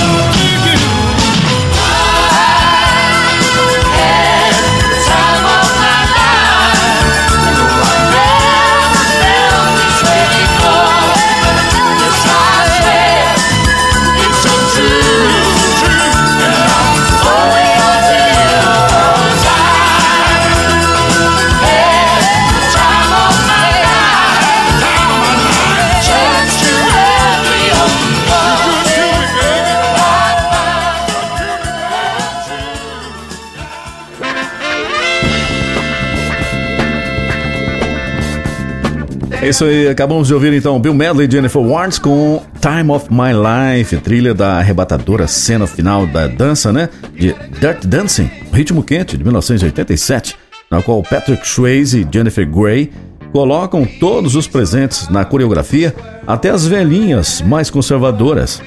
isso 39.49 39.65
aí, 39.65 39.89
acabamos 39.89 40.29
de 40.29 40.35
ouvir 40.35 40.53
então 40.53 40.79
Bill 40.79 40.93
Medley 40.93 41.27
e 41.27 41.31
Jennifer 41.31 41.63
Warnes 41.63 41.99
com 41.99 42.43
Time 42.61 42.91
of 42.91 43.07
My 43.11 43.33
Life, 43.33 43.97
trilha 43.99 44.35
da 44.35 44.59
arrebatadora 44.59 45.27
cena 45.27 45.67
final 45.67 46.07
da 46.07 46.27
dança, 46.27 46.71
né? 46.71 46.91
De 47.15 47.35
Dirt 47.59 47.87
Dancing, 47.87 48.31
Ritmo 48.53 48.83
Quente, 48.83 49.17
de 49.17 49.25
1987, 49.25 50.37
na 50.71 50.83
qual 50.83 51.03
Patrick 51.03 51.47
Swayze 51.49 52.01
e 52.01 52.09
Jennifer 52.13 52.47
Grey 52.47 52.91
colocam 53.33 53.87
todos 53.87 54.35
os 54.35 54.47
presentes 54.47 55.09
na 55.09 55.25
coreografia, 55.25 55.95
até 56.27 56.51
as 56.51 56.67
velhinhas 56.67 57.41
mais 57.41 57.71
conservadoras. 57.71 58.61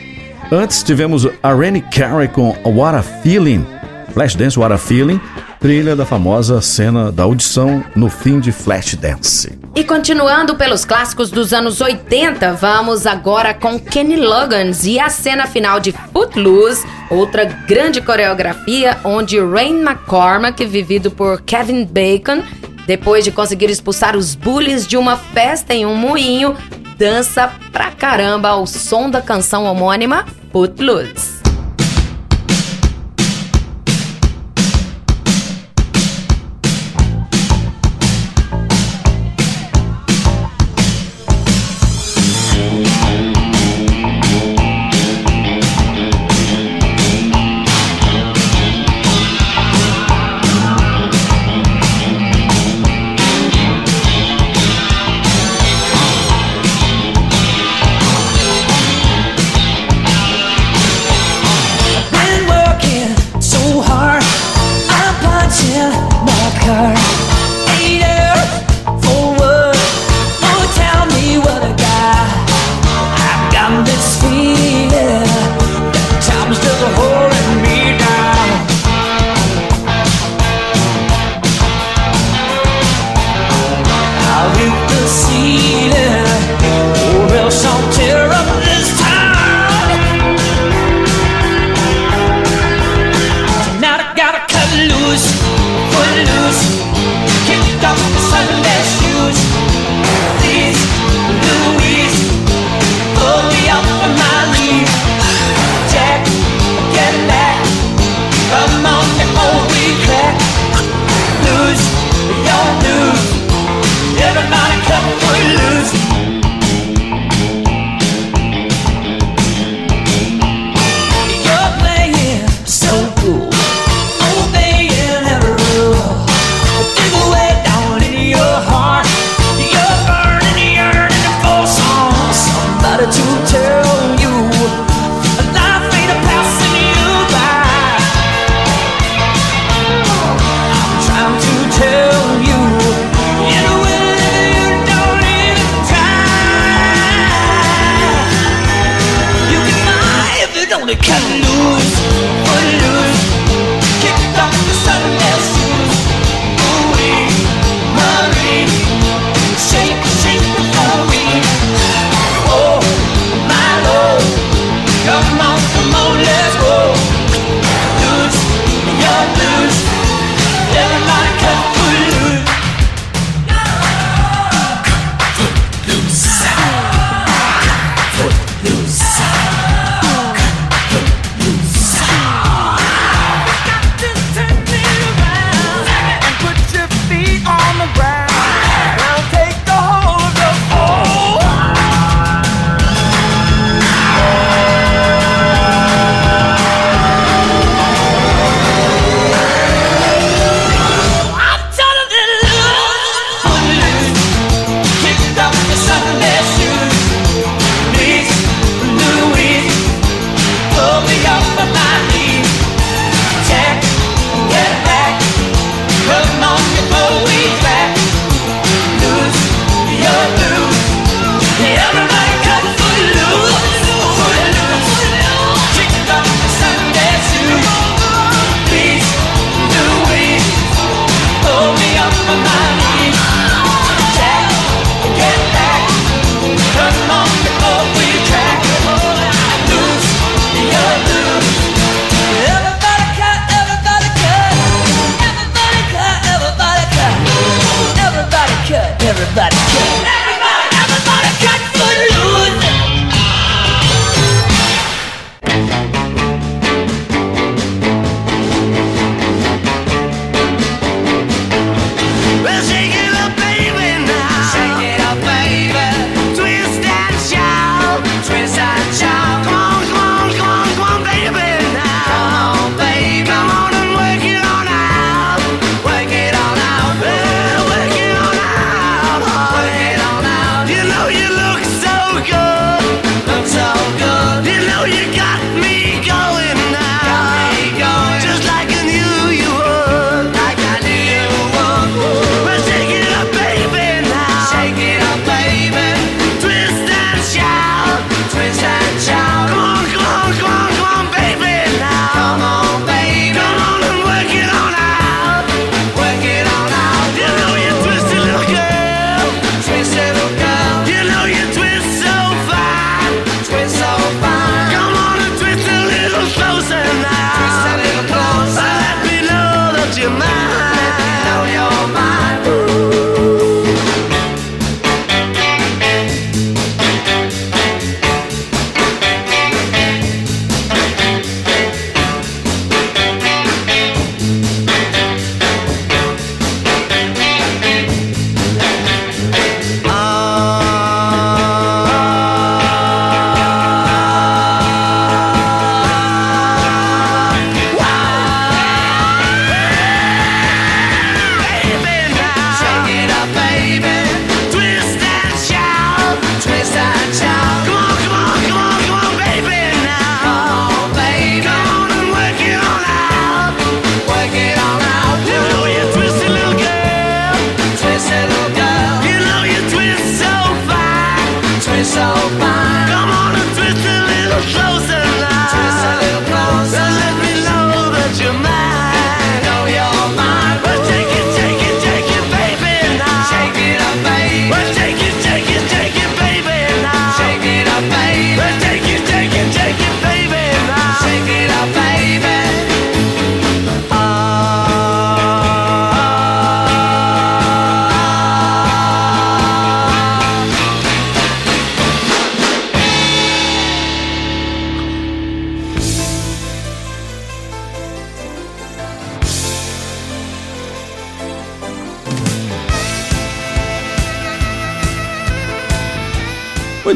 Antes 0.51 0.81
tivemos 0.81 1.27
a 1.43 1.53
Rennie 1.53 1.81
Carey 1.81 2.27
com 2.27 2.55
What 2.65 2.97
a 2.97 3.03
Feeling, 3.03 3.65
Flashdance 4.13 4.57
What 4.57 4.73
a 4.73 4.77
Feeling, 4.77 5.19
trilha 5.61 5.95
da 5.95 6.07
famosa 6.07 6.59
cena 6.59 7.11
da 7.11 7.21
audição 7.21 7.83
no 7.95 8.09
fim 8.09 8.39
de 8.39 8.51
Flashdance. 8.51 9.59
E 9.75 9.83
continuando 9.83 10.55
pelos 10.55 10.83
clássicos 10.83 11.29
dos 11.29 11.53
anos 11.53 11.79
80, 11.79 12.53
vamos 12.53 13.05
agora 13.05 13.53
com 13.53 13.79
Kenny 13.79 14.15
Loggins 14.15 14.85
e 14.85 14.99
a 14.99 15.07
cena 15.07 15.45
final 15.45 15.79
de 15.79 15.91
Footloose, 15.91 16.83
outra 17.11 17.45
grande 17.45 18.01
coreografia 18.01 18.97
onde 19.03 19.39
Rain 19.39 19.81
McCormack, 19.81 20.65
vivido 20.65 21.11
por 21.11 21.39
Kevin 21.43 21.85
Bacon, 21.85 22.41
depois 22.87 23.23
de 23.23 23.31
conseguir 23.31 23.69
expulsar 23.69 24.17
os 24.17 24.33
bullies 24.33 24.87
de 24.87 24.97
uma 24.97 25.15
festa 25.15 25.75
em 25.75 25.85
um 25.85 25.95
moinho, 25.95 26.57
dança 26.97 27.51
pra 27.71 27.91
caramba 27.91 28.49
ao 28.49 28.65
som 28.65 29.11
da 29.11 29.21
canção 29.21 29.65
homônima 29.65 30.25
Footloose. 30.51 31.40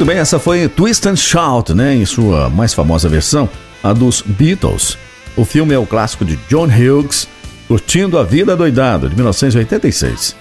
Muito 0.05 0.13
bem, 0.13 0.21
essa 0.21 0.37
foi 0.37 0.69
Twist 0.69 1.09
and 1.09 1.15
Shout, 1.15 1.73
né? 1.73 1.95
Em 1.95 2.05
sua 2.05 2.47
mais 2.47 2.75
famosa 2.75 3.09
versão, 3.09 3.49
a 3.81 3.91
dos 3.91 4.21
Beatles. 4.21 4.99
O 5.35 5.43
filme 5.43 5.73
é 5.73 5.79
o 5.79 5.85
clássico 5.87 6.23
de 6.23 6.35
John 6.47 6.67
Hughes, 6.67 7.27
Curtindo 7.67 8.19
a 8.19 8.23
Vida 8.23 8.55
Doidado, 8.55 9.09
de 9.09 9.15
1986. 9.15 10.35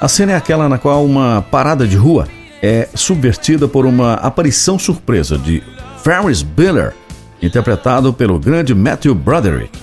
A 0.00 0.06
cena 0.06 0.34
é 0.34 0.36
aquela 0.36 0.68
na 0.68 0.78
qual 0.78 1.04
uma 1.04 1.42
parada 1.42 1.84
de 1.84 1.96
rua 1.96 2.28
é 2.62 2.88
subvertida 2.94 3.66
por 3.66 3.86
uma 3.86 4.14
aparição 4.14 4.78
surpresa 4.78 5.36
de 5.36 5.64
Ferris 6.04 6.40
Bueller, 6.40 6.94
interpretado 7.42 8.12
pelo 8.12 8.38
grande 8.38 8.72
Matthew 8.72 9.16
Broderick, 9.16 9.76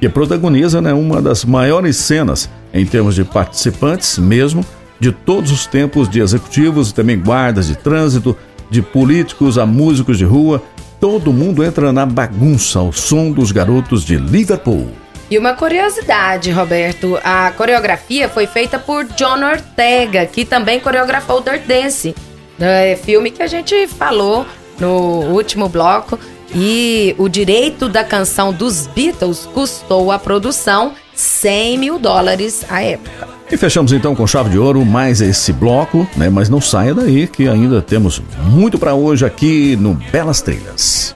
que 0.00 0.08
protagoniza 0.08 0.80
né, 0.80 0.92
uma 0.92 1.22
das 1.22 1.44
maiores 1.44 1.98
cenas 1.98 2.50
em 2.74 2.84
termos 2.84 3.14
de 3.14 3.22
participantes 3.22 4.18
mesmo 4.18 4.66
de 5.02 5.10
todos 5.10 5.50
os 5.50 5.66
tempos 5.66 6.08
de 6.08 6.20
executivos 6.20 6.90
e 6.90 6.94
também 6.94 7.18
guardas 7.18 7.66
de 7.66 7.76
trânsito, 7.76 8.36
de 8.72 8.80
políticos 8.80 9.58
a 9.58 9.66
músicos 9.66 10.16
de 10.16 10.24
rua, 10.24 10.62
todo 10.98 11.32
mundo 11.32 11.62
entra 11.62 11.92
na 11.92 12.06
bagunça 12.06 12.78
ao 12.78 12.90
som 12.90 13.30
dos 13.30 13.52
garotos 13.52 14.02
de 14.02 14.16
Liverpool. 14.16 14.90
E 15.30 15.38
uma 15.38 15.52
curiosidade, 15.52 16.50
Roberto, 16.50 17.18
a 17.22 17.50
coreografia 17.52 18.30
foi 18.30 18.46
feita 18.46 18.78
por 18.78 19.04
John 19.04 19.44
Ortega, 19.44 20.24
que 20.24 20.44
também 20.46 20.80
coreografou 20.80 21.42
Dirt 21.42 21.66
Dance, 21.66 22.14
é, 22.58 22.96
filme 22.96 23.30
que 23.30 23.42
a 23.42 23.46
gente 23.46 23.86
falou 23.86 24.46
no 24.80 25.32
último 25.32 25.68
bloco. 25.68 26.18
E 26.54 27.14
o 27.18 27.28
direito 27.28 27.88
da 27.88 28.04
canção 28.04 28.52
dos 28.52 28.86
Beatles 28.86 29.48
custou 29.52 30.10
à 30.12 30.18
produção 30.18 30.92
100 31.14 31.78
mil 31.78 31.98
dólares 31.98 32.64
à 32.70 32.82
época. 32.82 33.41
E 33.52 33.56
fechamos 33.58 33.92
então 33.92 34.14
com 34.14 34.26
chave 34.26 34.48
de 34.48 34.58
ouro 34.58 34.82
mais 34.82 35.20
esse 35.20 35.52
bloco, 35.52 36.08
né? 36.16 36.30
Mas 36.30 36.48
não 36.48 36.58
saia 36.58 36.94
daí 36.94 37.26
que 37.26 37.46
ainda 37.46 37.82
temos 37.82 38.22
muito 38.46 38.78
para 38.78 38.94
hoje 38.94 39.26
aqui 39.26 39.76
no 39.76 39.92
Belas 40.10 40.40
Trilhas. 40.40 41.12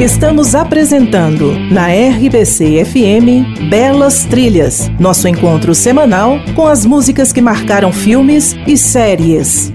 Estamos 0.00 0.54
apresentando 0.54 1.52
na 1.72 1.88
RBC 1.88 2.84
FM 2.84 3.68
Belas 3.68 4.24
Trilhas, 4.24 4.88
nosso 5.00 5.26
encontro 5.26 5.74
semanal 5.74 6.38
com 6.54 6.68
as 6.68 6.86
músicas 6.86 7.32
que 7.32 7.40
marcaram 7.40 7.92
filmes 7.92 8.54
e 8.68 8.76
séries. 8.78 9.72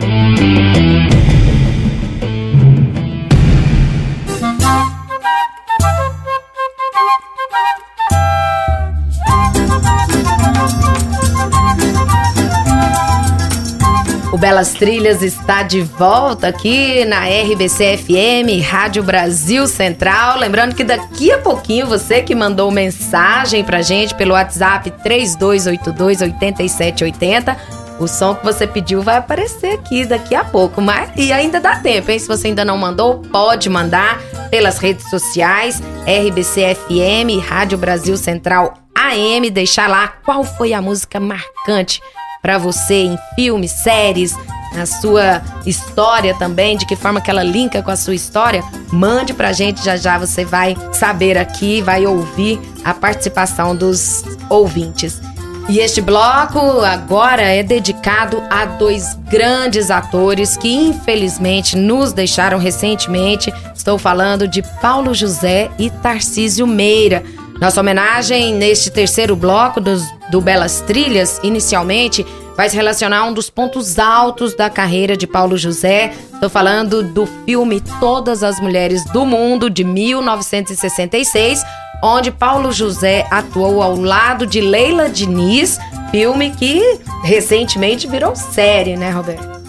Belas 14.43 14.73
Trilhas 14.73 15.21
está 15.21 15.63
de 15.63 15.79
volta 15.79 16.49
aqui 16.49 17.05
na 17.05 17.27
RBC 17.27 17.97
FM, 17.97 18.61
Rádio 18.61 19.01
Brasil 19.01 19.65
Central. 19.67 20.37
Lembrando 20.37 20.75
que 20.75 20.83
daqui 20.83 21.31
a 21.31 21.37
pouquinho 21.37 21.87
você 21.87 22.21
que 22.21 22.35
mandou 22.35 22.69
mensagem 22.69 23.63
pra 23.63 23.81
gente 23.81 24.13
pelo 24.15 24.33
WhatsApp 24.33 24.91
3282-8780, 25.01 27.55
o 28.01 28.05
som 28.05 28.35
que 28.35 28.43
você 28.43 28.67
pediu 28.67 29.01
vai 29.01 29.15
aparecer 29.15 29.75
aqui 29.75 30.05
daqui 30.05 30.35
a 30.35 30.43
pouco. 30.43 30.81
Mas 30.81 31.09
e 31.15 31.31
ainda 31.31 31.61
dá 31.61 31.77
tempo, 31.77 32.11
hein? 32.11 32.19
Se 32.19 32.27
você 32.27 32.47
ainda 32.47 32.65
não 32.65 32.77
mandou, 32.77 33.19
pode 33.19 33.69
mandar 33.69 34.21
pelas 34.51 34.77
redes 34.77 35.09
sociais, 35.09 35.81
RBC 36.01 36.75
FM, 36.75 37.41
Rádio 37.47 37.77
Brasil 37.77 38.17
Central 38.17 38.73
AM, 38.93 39.49
deixar 39.49 39.87
lá 39.87 40.09
qual 40.25 40.43
foi 40.43 40.73
a 40.73 40.81
música 40.81 41.17
marcante 41.17 42.01
para 42.43 42.57
você 42.57 43.05
em 43.05 43.17
filmes, 43.35 43.71
séries, 43.71 44.35
na 44.75 44.85
sua 44.85 45.41
história 45.65 46.35
também, 46.35 46.75
de 46.75 46.85
que 46.85 46.93
forma 46.93 47.21
que 47.21 47.31
ela 47.31 47.41
linka 47.41 47.81
com 47.81 47.89
a 47.89 47.95
sua 47.95 48.13
história, 48.13 48.61
mande 48.91 49.33
pra 49.33 49.53
gente, 49.53 49.83
já 49.83 49.95
já 49.95 50.17
você 50.17 50.43
vai 50.43 50.75
saber 50.91 51.37
aqui, 51.37 51.81
vai 51.81 52.05
ouvir 52.05 52.59
a 52.83 52.93
participação 52.93 53.73
dos 53.73 54.25
ouvintes. 54.49 55.21
E 55.69 55.79
este 55.79 56.01
bloco 56.01 56.59
agora 56.81 57.43
é 57.43 57.63
dedicado 57.63 58.43
a 58.49 58.65
dois 58.65 59.17
grandes 59.29 59.89
atores 59.89 60.57
que 60.57 60.67
infelizmente 60.67 61.77
nos 61.77 62.11
deixaram 62.11 62.57
recentemente. 62.57 63.53
Estou 63.73 63.97
falando 63.97 64.45
de 64.45 64.61
Paulo 64.81 65.13
José 65.13 65.71
e 65.79 65.89
Tarcísio 65.89 66.67
Meira. 66.67 67.23
Nossa 67.63 67.79
homenagem 67.79 68.53
neste 68.53 68.91
terceiro 68.91 69.37
bloco 69.37 69.79
dos, 69.79 70.03
do 70.29 70.41
Belas 70.41 70.81
Trilhas, 70.81 71.39
inicialmente, 71.41 72.25
vai 72.57 72.69
se 72.69 72.75
relacionar 72.75 73.19
a 73.19 73.23
um 73.23 73.31
dos 73.31 73.49
pontos 73.49 73.97
altos 73.97 74.53
da 74.53 74.69
carreira 74.69 75.15
de 75.15 75.25
Paulo 75.25 75.57
José. 75.57 76.11
Estou 76.33 76.49
falando 76.49 77.01
do 77.01 77.25
filme 77.45 77.79
Todas 78.01 78.43
as 78.43 78.59
Mulheres 78.59 79.05
do 79.13 79.25
Mundo, 79.25 79.69
de 79.69 79.85
1966, 79.85 81.63
onde 82.03 82.31
Paulo 82.31 82.69
José 82.69 83.25
atuou 83.31 83.81
ao 83.81 83.95
lado 83.95 84.45
de 84.45 84.59
Leila 84.59 85.07
Diniz, 85.07 85.79
filme 86.11 86.51
que 86.51 86.99
recentemente 87.23 88.09
virou 88.09 88.35
série, 88.35 88.97
né, 88.97 89.09
Roberto? 89.09 89.61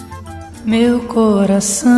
Meu 0.64 0.98
coração, 1.04 1.92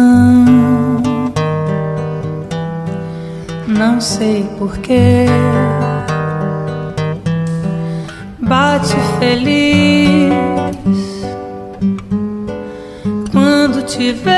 não 3.67 3.99
sei 3.99 4.47
porquê, 4.59 5.25
bate 8.47 8.95
feliz 9.19 10.33
quando 13.33 13.83
te 13.85 14.13
vê. 14.13 14.31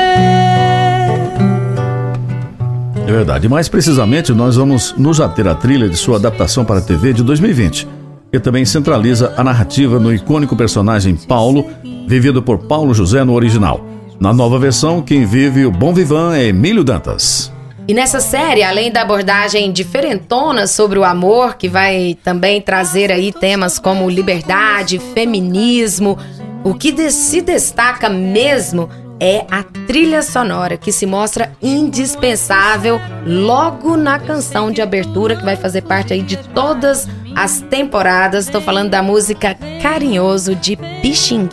É 3.07 3.11
verdade. 3.11 3.47
Mais 3.49 3.67
precisamente, 3.67 4.33
nós 4.33 4.55
vamos 4.55 4.93
nos 4.97 5.19
ater 5.19 5.47
à 5.47 5.55
trilha 5.55 5.89
de 5.89 5.95
sua 5.95 6.17
adaptação 6.17 6.63
para 6.63 6.79
a 6.79 6.81
TV 6.81 7.13
de 7.13 7.23
2020, 7.23 7.87
que 8.31 8.39
também 8.39 8.65
centraliza 8.65 9.33
a 9.35 9.43
narrativa 9.43 9.99
no 9.99 10.13
icônico 10.13 10.55
personagem 10.55 11.15
Paulo, 11.15 11.65
vivido 12.07 12.41
por 12.41 12.59
Paulo 12.59 12.93
José 12.93 13.23
no 13.23 13.33
original. 13.33 13.83
Na 14.19 14.33
nova 14.33 14.59
versão, 14.59 15.01
quem 15.01 15.25
vive 15.25 15.65
o 15.65 15.71
Bom 15.71 15.93
Vivan 15.93 16.35
é 16.35 16.47
Emílio 16.47 16.83
Dantas. 16.83 17.51
E 17.89 17.93
nessa 17.93 18.19
série, 18.19 18.61
além 18.61 18.91
da 18.91 19.01
abordagem 19.01 19.71
diferentona 19.71 20.67
sobre 20.67 20.99
o 20.99 21.03
amor, 21.03 21.57
que 21.57 21.67
vai 21.67 22.15
também 22.23 22.61
trazer 22.61 23.11
aí 23.11 23.33
temas 23.33 23.79
como 23.79 24.07
liberdade, 24.07 24.99
feminismo, 25.15 26.15
o 26.63 26.75
que 26.75 27.09
se 27.09 27.41
destaca 27.41 28.07
mesmo 28.07 28.87
é 29.19 29.43
a 29.49 29.63
trilha 29.87 30.21
sonora, 30.21 30.77
que 30.77 30.91
se 30.91 31.07
mostra 31.07 31.51
indispensável 31.59 33.01
logo 33.25 33.97
na 33.97 34.19
canção 34.19 34.69
de 34.69 34.83
abertura, 34.83 35.35
que 35.35 35.43
vai 35.43 35.55
fazer 35.55 35.81
parte 35.81 36.13
aí 36.13 36.21
de 36.21 36.37
todas 36.37 37.07
as 37.35 37.59
temporadas. 37.71 38.45
Estou 38.45 38.61
falando 38.61 38.91
da 38.91 39.01
música 39.01 39.57
Carinhoso 39.81 40.53
de 40.53 40.75
Pixinguinha. 41.01 41.49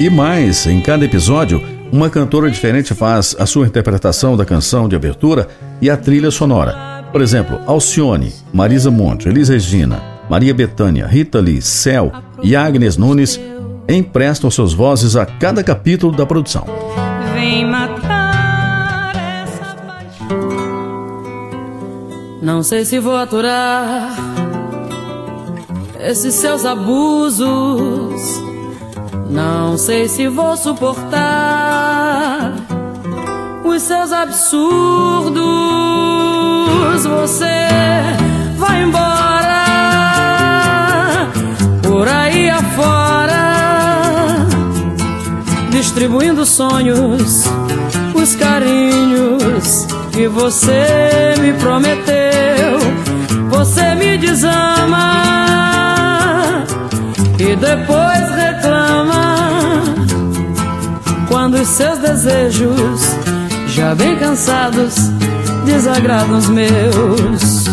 E 0.00 0.10
mais, 0.10 0.66
em 0.66 0.80
cada 0.80 1.04
episódio, 1.04 1.77
uma 1.90 2.10
cantora 2.10 2.50
diferente 2.50 2.94
faz 2.94 3.34
a 3.38 3.46
sua 3.46 3.66
interpretação 3.66 4.36
da 4.36 4.44
canção 4.44 4.88
de 4.88 4.96
abertura 4.96 5.48
e 5.80 5.88
a 5.88 5.96
trilha 5.96 6.30
sonora. 6.30 7.04
Por 7.12 7.22
exemplo, 7.22 7.58
Alcione, 7.66 8.32
Marisa 8.52 8.90
Monte, 8.90 9.28
Elis 9.28 9.48
Regina, 9.48 10.02
Maria 10.28 10.52
Bethânia, 10.52 11.06
Rita 11.06 11.40
Lee, 11.40 11.62
Cel 11.62 12.12
e 12.42 12.54
Agnes 12.54 12.96
Nunes 12.96 13.40
emprestam 13.88 14.50
suas 14.50 14.74
vozes 14.74 15.16
a 15.16 15.24
cada 15.24 15.64
capítulo 15.64 16.14
da 16.14 16.26
produção. 16.26 16.66
Vem 17.32 17.66
matar 17.66 19.12
essa 19.42 19.74
paixão. 19.86 20.38
Não 22.42 22.62
sei 22.62 22.84
se 22.84 22.98
vou 22.98 23.16
aturar 23.16 24.14
esses 25.98 26.34
seus 26.34 26.66
abusos. 26.66 27.48
Não 29.30 29.76
sei 29.76 30.08
se 30.08 30.28
vou 30.28 30.56
suportar 30.56 31.57
os 33.70 33.82
seus 33.82 34.12
absurdos. 34.12 35.38
Você 37.04 37.68
vai 38.56 38.82
embora 38.82 39.64
por 41.82 42.08
aí 42.08 42.50
afora 42.50 43.48
distribuindo 45.70 46.44
sonhos, 46.44 47.44
os 48.14 48.34
carinhos 48.36 49.86
que 50.12 50.26
você 50.28 51.34
me 51.40 51.52
prometeu. 51.54 52.78
Você 53.50 53.94
me 53.94 54.18
desama 54.18 55.18
e 57.38 57.56
depois 57.56 58.30
reclama 58.36 59.38
quando 61.28 61.54
os 61.54 61.68
seus 61.68 61.98
desejos, 61.98 63.00
já 63.78 63.94
bem 63.94 64.16
cansados, 64.16 64.96
desagrados 65.64 66.48
meus. 66.48 67.64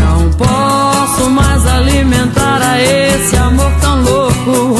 Não 0.00 0.30
posso 0.34 1.28
mais 1.28 1.66
alimentar 1.66 2.62
a 2.62 2.80
esse 2.80 3.36
amor 3.36 3.72
tão 3.80 4.00
louco. 4.00 4.76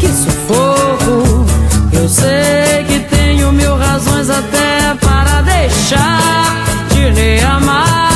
Que 0.00 0.08
sufoco, 0.08 1.44
eu 1.92 2.08
sei 2.08 2.84
que 2.88 3.00
tenho 3.14 3.52
mil 3.52 3.76
razões 3.76 4.30
até 4.30 4.94
para 4.94 5.42
deixar 5.42 6.64
de 6.88 7.10
lhe 7.10 7.40
amar. 7.42 8.07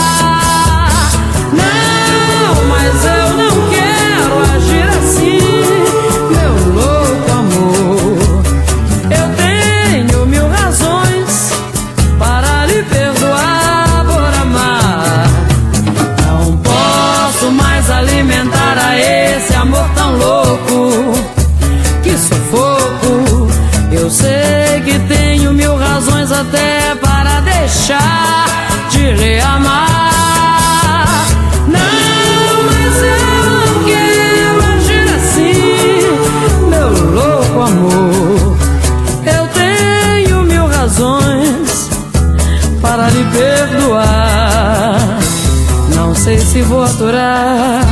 vou 46.73 46.83
aturar 46.85 47.85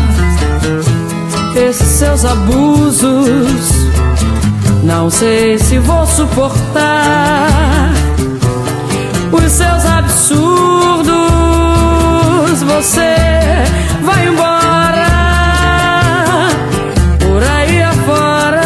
esses 1.54 1.86
seus 1.86 2.24
abusos. 2.24 3.70
Não 4.82 5.10
sei 5.10 5.58
se 5.58 5.78
vou 5.78 6.06
suportar 6.06 7.92
os 9.30 9.52
seus 9.52 9.84
absurdos. 9.84 11.10
Você 12.62 13.16
vai 14.02 14.28
embora 14.28 15.08
por 17.18 17.42
aí 17.42 17.82
afora, 17.82 18.62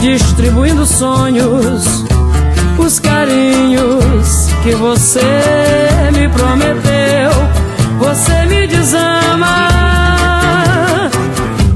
distribuindo 0.00 0.86
sonhos, 0.86 2.06
os 2.78 2.98
carinhos 2.98 4.48
que 4.62 4.74
você 4.74 5.83
você 8.14 8.46
me 8.46 8.64
desama 8.68 9.68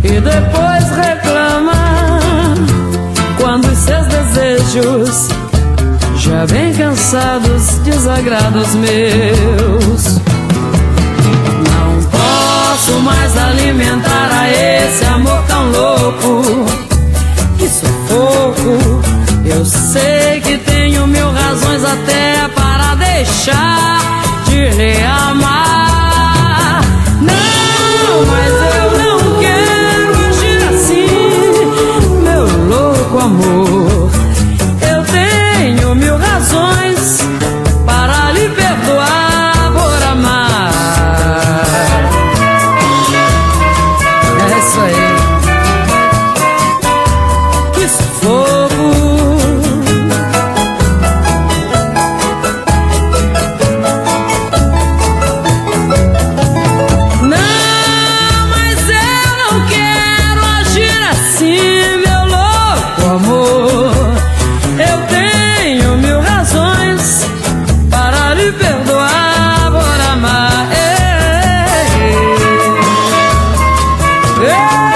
e 0.05 0.21
depois 0.21 0.85
reclama 0.97 2.15
quando 3.37 3.65
os 3.65 3.79
seus 3.79 4.07
desejos 4.07 5.29
já 6.15 6.47
bem 6.47 6.73
cansados 6.75 7.79
desagrados 7.79 8.73
meus. 8.77 10.21
Não 11.67 12.05
posso 12.09 12.93
mais 13.01 13.37
alimentar 13.37 14.31
a 14.31 14.49
esse 14.49 15.05
amor 15.07 15.43
tão 15.49 15.73
louco 15.73 16.45
que 17.59 17.69
pouco. 18.07 19.03
Eu 19.45 19.65
sei 19.65 20.41
que 20.41 20.57
tenho 20.59 21.05
mil 21.09 21.33
razões 21.33 21.85
até 21.85 22.47
para 22.55 22.95
deixar 22.95 23.99
de 24.47 24.69
reamar. 24.69 25.88
worth 28.27 28.88
Yeah! 74.41 74.88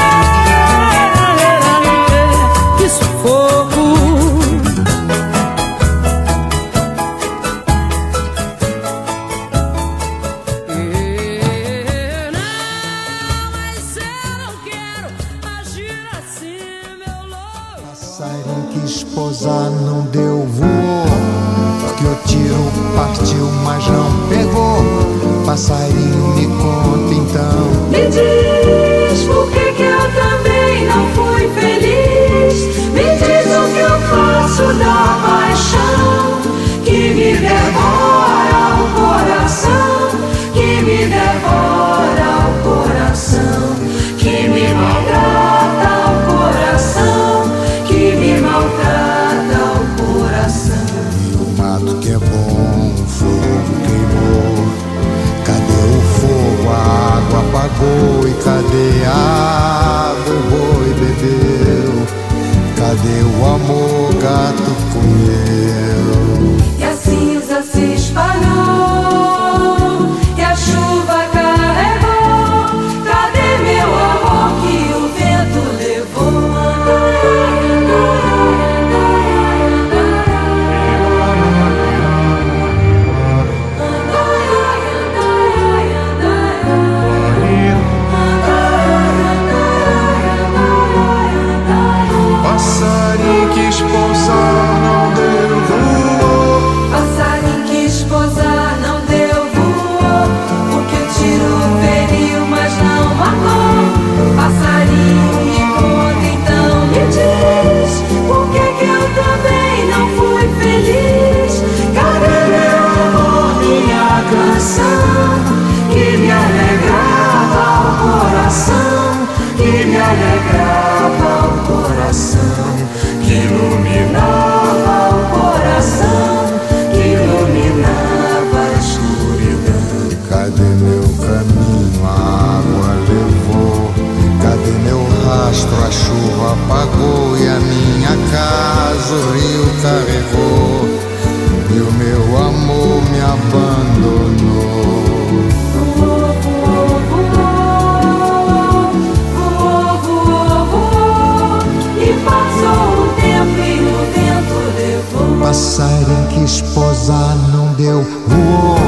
voou, 158.27 158.79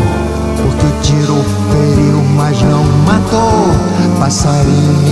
porque 0.62 0.87
tirou, 1.03 1.45
feriu, 1.70 2.22
mas 2.37 2.61
não 2.62 2.85
matou 3.07 3.95
passarinho. 4.18 5.04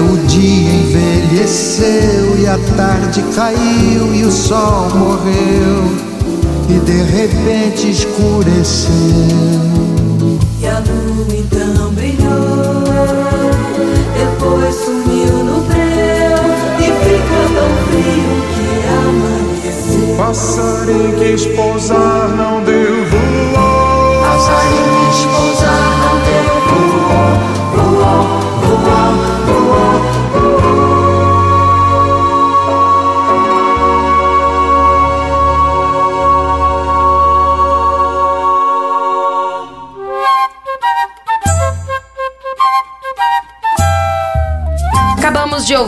O 0.00 0.26
dia 0.26 0.70
envelheceu 0.70 2.38
e 2.38 2.46
a 2.46 2.58
tarde 2.76 3.22
caiu 3.34 4.14
e 4.14 4.24
o 4.24 4.30
sol 4.30 4.88
morreu 4.94 6.06
e 6.68 6.78
de 6.80 7.02
repente 7.02 7.90
escureceu. 7.90 8.90
E 10.60 10.66
a 10.66 10.78
lua 10.80 11.26
então 11.30 11.92
brilhou, 11.92 12.82
depois 14.18 14.74
sumiu 14.74 15.44
no 15.44 15.60
breu 15.62 16.42
e 16.78 16.86
ficou 17.04 17.46
tão 17.54 17.70
frio 17.86 18.34
que 18.54 18.68
amanheceu. 18.98 20.16
Passarinho 20.16 21.12
quis 21.18 21.46
pousar, 21.46 22.28
não 22.36 22.62
deu 22.64 22.95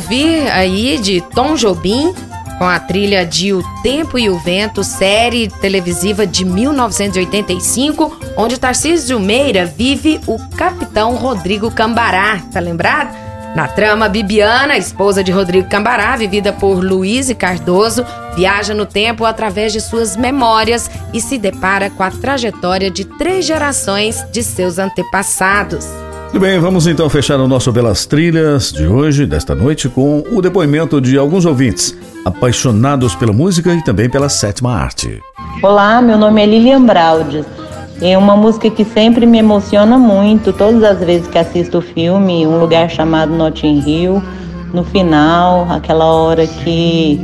ouvir 0.09 0.51
aí 0.51 0.97
de 0.97 1.21
Tom 1.21 1.55
Jobim 1.55 2.15
com 2.57 2.65
a 2.65 2.81
trilha 2.81 3.27
de 3.27 3.53
O 3.53 3.63
Tempo 3.83 4.19
e 4.19 4.31
o 4.31 4.39
Vento, 4.39 4.83
série 4.83 5.49
televisiva 5.49 6.27
de 6.27 6.47
1985, 6.47 8.19
onde 8.35 8.59
Tarcísio 8.59 9.21
Meira 9.21 9.67
vive 9.67 10.19
o 10.27 10.39
capitão 10.57 11.15
Rodrigo 11.15 11.71
Cambará, 11.71 12.41
tá 12.51 12.59
lembrado? 12.59 13.15
Na 13.55 13.69
trama, 13.69 14.09
Bibiana, 14.09 14.79
esposa 14.79 15.23
de 15.23 15.31
Rodrigo 15.31 15.69
Cambará, 15.69 16.17
vivida 16.17 16.55
por 16.55 16.83
Luiz 16.83 17.31
Cardoso, 17.35 18.05
viaja 18.35 18.73
no 18.73 18.87
tempo 18.87 19.27
através 19.27 19.75
de 19.75 19.81
suas 19.81 20.17
memórias 20.17 20.91
e 21.13 21.21
se 21.21 21.37
depara 21.37 21.91
com 21.91 22.03
a 22.03 22.11
trajetória 22.11 22.91
de 22.91 23.05
três 23.05 23.45
gerações 23.45 24.25
de 24.33 24.43
seus 24.43 24.79
antepassados. 24.79 26.08
Muito 26.29 26.41
bem, 26.41 26.59
vamos 26.59 26.87
então 26.87 27.09
fechar 27.09 27.41
o 27.41 27.49
nosso 27.49 27.73
Belas 27.73 28.05
Trilhas 28.05 28.71
de 28.71 28.87
hoje, 28.87 29.25
desta 29.25 29.55
noite, 29.55 29.89
com 29.89 30.23
o 30.31 30.43
depoimento 30.43 31.01
de 31.01 31.17
alguns 31.17 31.47
ouvintes 31.47 31.97
apaixonados 32.23 33.15
pela 33.15 33.33
música 33.33 33.75
e 33.75 33.83
também 33.83 34.11
pela 34.11 34.29
sétima 34.29 34.75
arte. 34.75 35.23
Olá, 35.63 36.03
meu 36.03 36.19
nome 36.19 36.43
é 36.43 36.47
Lilian 36.47 36.85
Braudes. 36.85 37.47
É 38.03 38.17
uma 38.17 38.37
música 38.37 38.69
que 38.69 38.85
sempre 38.85 39.25
me 39.25 39.39
emociona 39.39 39.97
muito, 39.97 40.53
todas 40.53 40.85
as 40.85 40.99
vezes 40.99 41.27
que 41.27 41.39
assisto 41.39 41.79
o 41.79 41.83
filme, 41.83 42.47
um 42.47 42.61
lugar 42.61 42.91
chamado 42.91 43.33
Notting 43.33 43.83
Hill, 43.87 44.23
no 44.75 44.85
final, 44.85 45.67
aquela 45.73 46.05
hora 46.05 46.47
que 46.47 47.19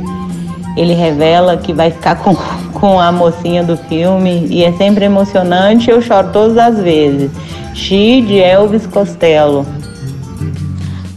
ele 0.75 0.93
revela 0.93 1.57
que 1.57 1.73
vai 1.73 1.91
ficar 1.91 2.15
com, 2.17 2.35
com 2.73 2.99
a 2.99 3.11
mocinha 3.11 3.63
do 3.63 3.77
filme, 3.77 4.47
e 4.49 4.63
é 4.63 4.71
sempre 4.73 5.05
emocionante, 5.05 5.89
eu 5.89 6.01
choro 6.01 6.29
todas 6.31 6.57
as 6.57 6.79
vezes. 6.79 7.31
She, 7.73 8.21
de 8.21 8.39
Elvis 8.39 8.87
Costello. 8.87 9.65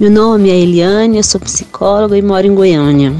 Meu 0.00 0.10
nome 0.10 0.50
é 0.50 0.56
Eliane, 0.56 1.16
eu 1.16 1.24
sou 1.24 1.40
psicóloga 1.40 2.16
e 2.16 2.22
moro 2.22 2.46
em 2.46 2.54
Goiânia. 2.54 3.12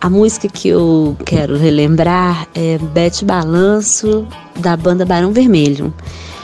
A 0.00 0.10
música 0.10 0.48
que 0.48 0.68
eu 0.68 1.16
quero 1.24 1.56
relembrar 1.56 2.46
é 2.54 2.76
Bete 2.78 3.24
Balanço, 3.24 4.26
da 4.56 4.76
banda 4.76 5.06
Barão 5.06 5.32
Vermelho. 5.32 5.94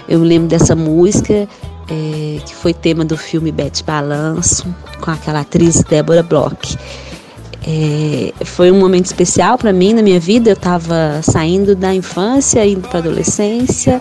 Eu 0.09 0.23
lembro 0.23 0.49
dessa 0.49 0.75
música, 0.75 1.47
é, 1.89 2.39
que 2.47 2.55
foi 2.55 2.73
tema 2.73 3.05
do 3.05 3.17
filme 3.17 3.53
Bete 3.53 3.85
Balanço, 3.85 4.67
com 5.01 5.11
aquela 5.11 5.41
atriz 5.41 5.83
Débora 5.83 6.23
Bloch. 6.23 6.79
É, 7.67 8.33
foi 8.45 8.71
um 8.71 8.79
momento 8.79 9.07
especial 9.07 9.59
para 9.59 9.73
mim 9.73 9.95
na 9.95 10.03
minha 10.03 10.21
vida. 10.21 10.51
Eu 10.51 10.55
estava 10.55 11.21
saindo 11.23 11.75
da 11.75 11.95
infância, 11.95 12.65
indo 12.65 12.89
para 12.89 12.99
adolescência, 12.99 14.01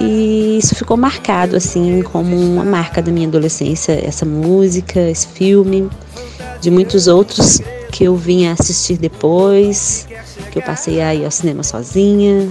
e 0.00 0.58
isso 0.58 0.74
ficou 0.74 0.96
marcado 0.96 1.56
assim 1.56 2.02
como 2.02 2.36
uma 2.36 2.64
marca 2.64 3.02
da 3.02 3.12
minha 3.12 3.28
adolescência. 3.28 3.92
Essa 3.92 4.24
música, 4.24 5.00
esse 5.00 5.28
filme, 5.28 5.88
de 6.60 6.70
muitos 6.70 7.06
outros 7.06 7.60
que 7.92 8.04
eu 8.04 8.16
vim 8.16 8.46
assistir 8.46 8.96
depois, 8.96 10.06
que 10.50 10.58
eu 10.58 10.62
passei 10.62 11.00
a 11.00 11.14
ir 11.14 11.24
ao 11.24 11.30
cinema 11.30 11.62
sozinha 11.62 12.48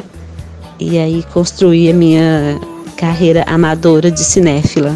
e 0.80 0.98
aí 0.98 1.24
construí 1.34 1.90
a 1.90 1.94
minha 1.94 2.60
carreira 2.96 3.44
amadora 3.48 4.10
de 4.10 4.24
cinéfila. 4.24 4.96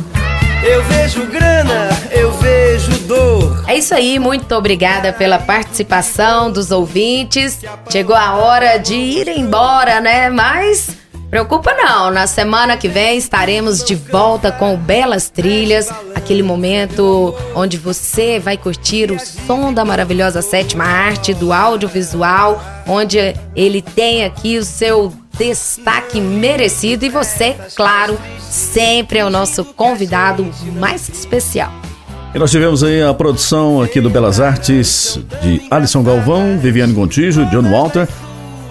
Eu 0.63 0.83
vejo 0.83 1.25
grana, 1.27 1.89
eu 2.11 2.31
vejo 2.43 2.91
dor. 3.07 3.63
É 3.67 3.77
isso 3.77 3.95
aí, 3.95 4.19
muito 4.19 4.53
obrigada 4.53 5.13
pela 5.13 5.39
participação 5.39 6.51
dos 6.51 6.69
ouvintes. 6.69 7.61
Chegou 7.89 8.15
a 8.15 8.35
hora 8.35 8.77
de 8.77 8.93
ir 8.93 9.29
embora, 9.29 10.01
né? 10.01 10.29
Mas 10.29 10.97
preocupa 11.29 11.73
não, 11.73 12.11
na 12.11 12.27
semana 12.27 12.77
que 12.77 12.87
vem 12.87 13.17
estaremos 13.17 13.83
de 13.83 13.95
volta 13.95 14.51
com 14.51 14.75
Belas 14.75 15.29
Trilhas, 15.29 15.89
aquele 16.13 16.43
momento 16.43 17.33
onde 17.55 17.77
você 17.77 18.37
vai 18.37 18.57
curtir 18.57 19.11
o 19.11 19.19
som 19.19 19.73
da 19.73 19.83
maravilhosa 19.83 20.41
sétima 20.41 20.83
arte 20.83 21.33
do 21.33 21.51
audiovisual, 21.51 22.61
onde 22.85 23.17
ele 23.55 23.81
tem 23.81 24.25
aqui 24.25 24.57
o 24.59 24.63
seu 24.63 25.11
destaque 25.37 26.21
merecido 26.21 27.05
e 27.05 27.09
você, 27.09 27.55
claro, 27.75 28.19
sempre 28.39 29.17
é 29.17 29.25
o 29.25 29.29
nosso 29.31 29.65
convidado 29.65 30.47
mais 30.77 31.09
especial. 31.09 31.71
E 32.33 32.39
nós 32.39 32.49
tivemos 32.49 32.83
aí 32.83 33.03
a 33.03 33.13
produção 33.13 33.79
aqui 33.79 34.01
do 34.01 34.09
Belas 34.09 34.39
Artes 34.39 35.19
de 35.43 35.61
Alisson 35.69 36.01
Galvão, 36.01 36.57
Viviane 36.57 36.91
Gontijo, 36.91 37.45
John 37.45 37.69
Walter. 37.69 38.07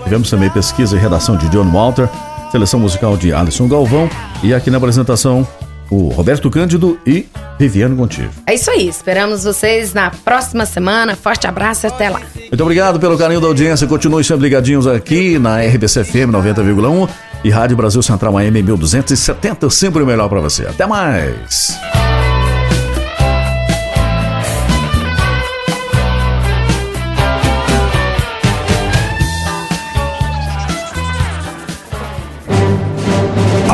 Tivemos 0.03 0.29
também 0.29 0.51
pesquisa 0.51 0.97
e 0.97 0.99
redação 0.99 1.37
de 1.37 1.49
John 1.49 1.71
Walter, 1.71 2.09
seleção 2.51 2.81
musical 2.81 3.17
de 3.17 3.33
Alisson 3.33 3.69
Galvão 3.69 4.11
e 4.43 4.53
aqui 4.53 4.69
na 4.69 4.79
apresentação 4.79 5.47
o 5.89 6.09
Roberto 6.09 6.51
Cândido 6.51 6.99
e 7.07 7.27
Viviane 7.57 7.95
Gontijo. 7.95 8.31
É 8.47 8.55
isso 8.55 8.69
aí, 8.69 8.89
esperamos 8.89 9.45
vocês 9.45 9.95
na 9.95 10.11
próxima 10.11 10.67
semana. 10.67 11.15
Forte 11.15 11.47
abraço 11.47 11.87
e 11.87 11.89
até 11.89 12.09
lá. 12.09 12.21
Muito 12.35 12.63
obrigado 12.63 12.99
pelo 12.99 13.17
carinho 13.17 13.41
da 13.41 13.47
audiência. 13.47 13.87
Continue 13.87 14.25
sempre 14.25 14.45
ligadinhos 14.45 14.89
aqui 14.89 15.39
na 15.39 15.61
RBC 15.61 16.03
FM 16.03 16.33
90,1 16.33 17.09
e 17.45 17.51
Rádio 17.51 17.77
Brasil 17.77 18.03
Central 18.03 18.37
AM 18.39 18.61
1270. 18.61 19.71
Sempre 19.71 20.03
o 20.03 20.07
melhor 20.07 20.29
para 20.29 20.41
você. 20.41 20.67
Até 20.67 20.85
mais. 20.85 21.79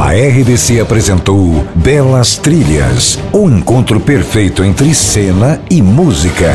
A 0.08 0.12
RDC 0.12 0.80
apresentou 0.80 1.66
Belas 1.74 2.38
Trilhas, 2.38 3.18
o 3.30 3.46
encontro 3.46 4.00
perfeito 4.00 4.64
entre 4.64 4.94
cena 4.94 5.60
e 5.70 5.82
música. 5.82 6.50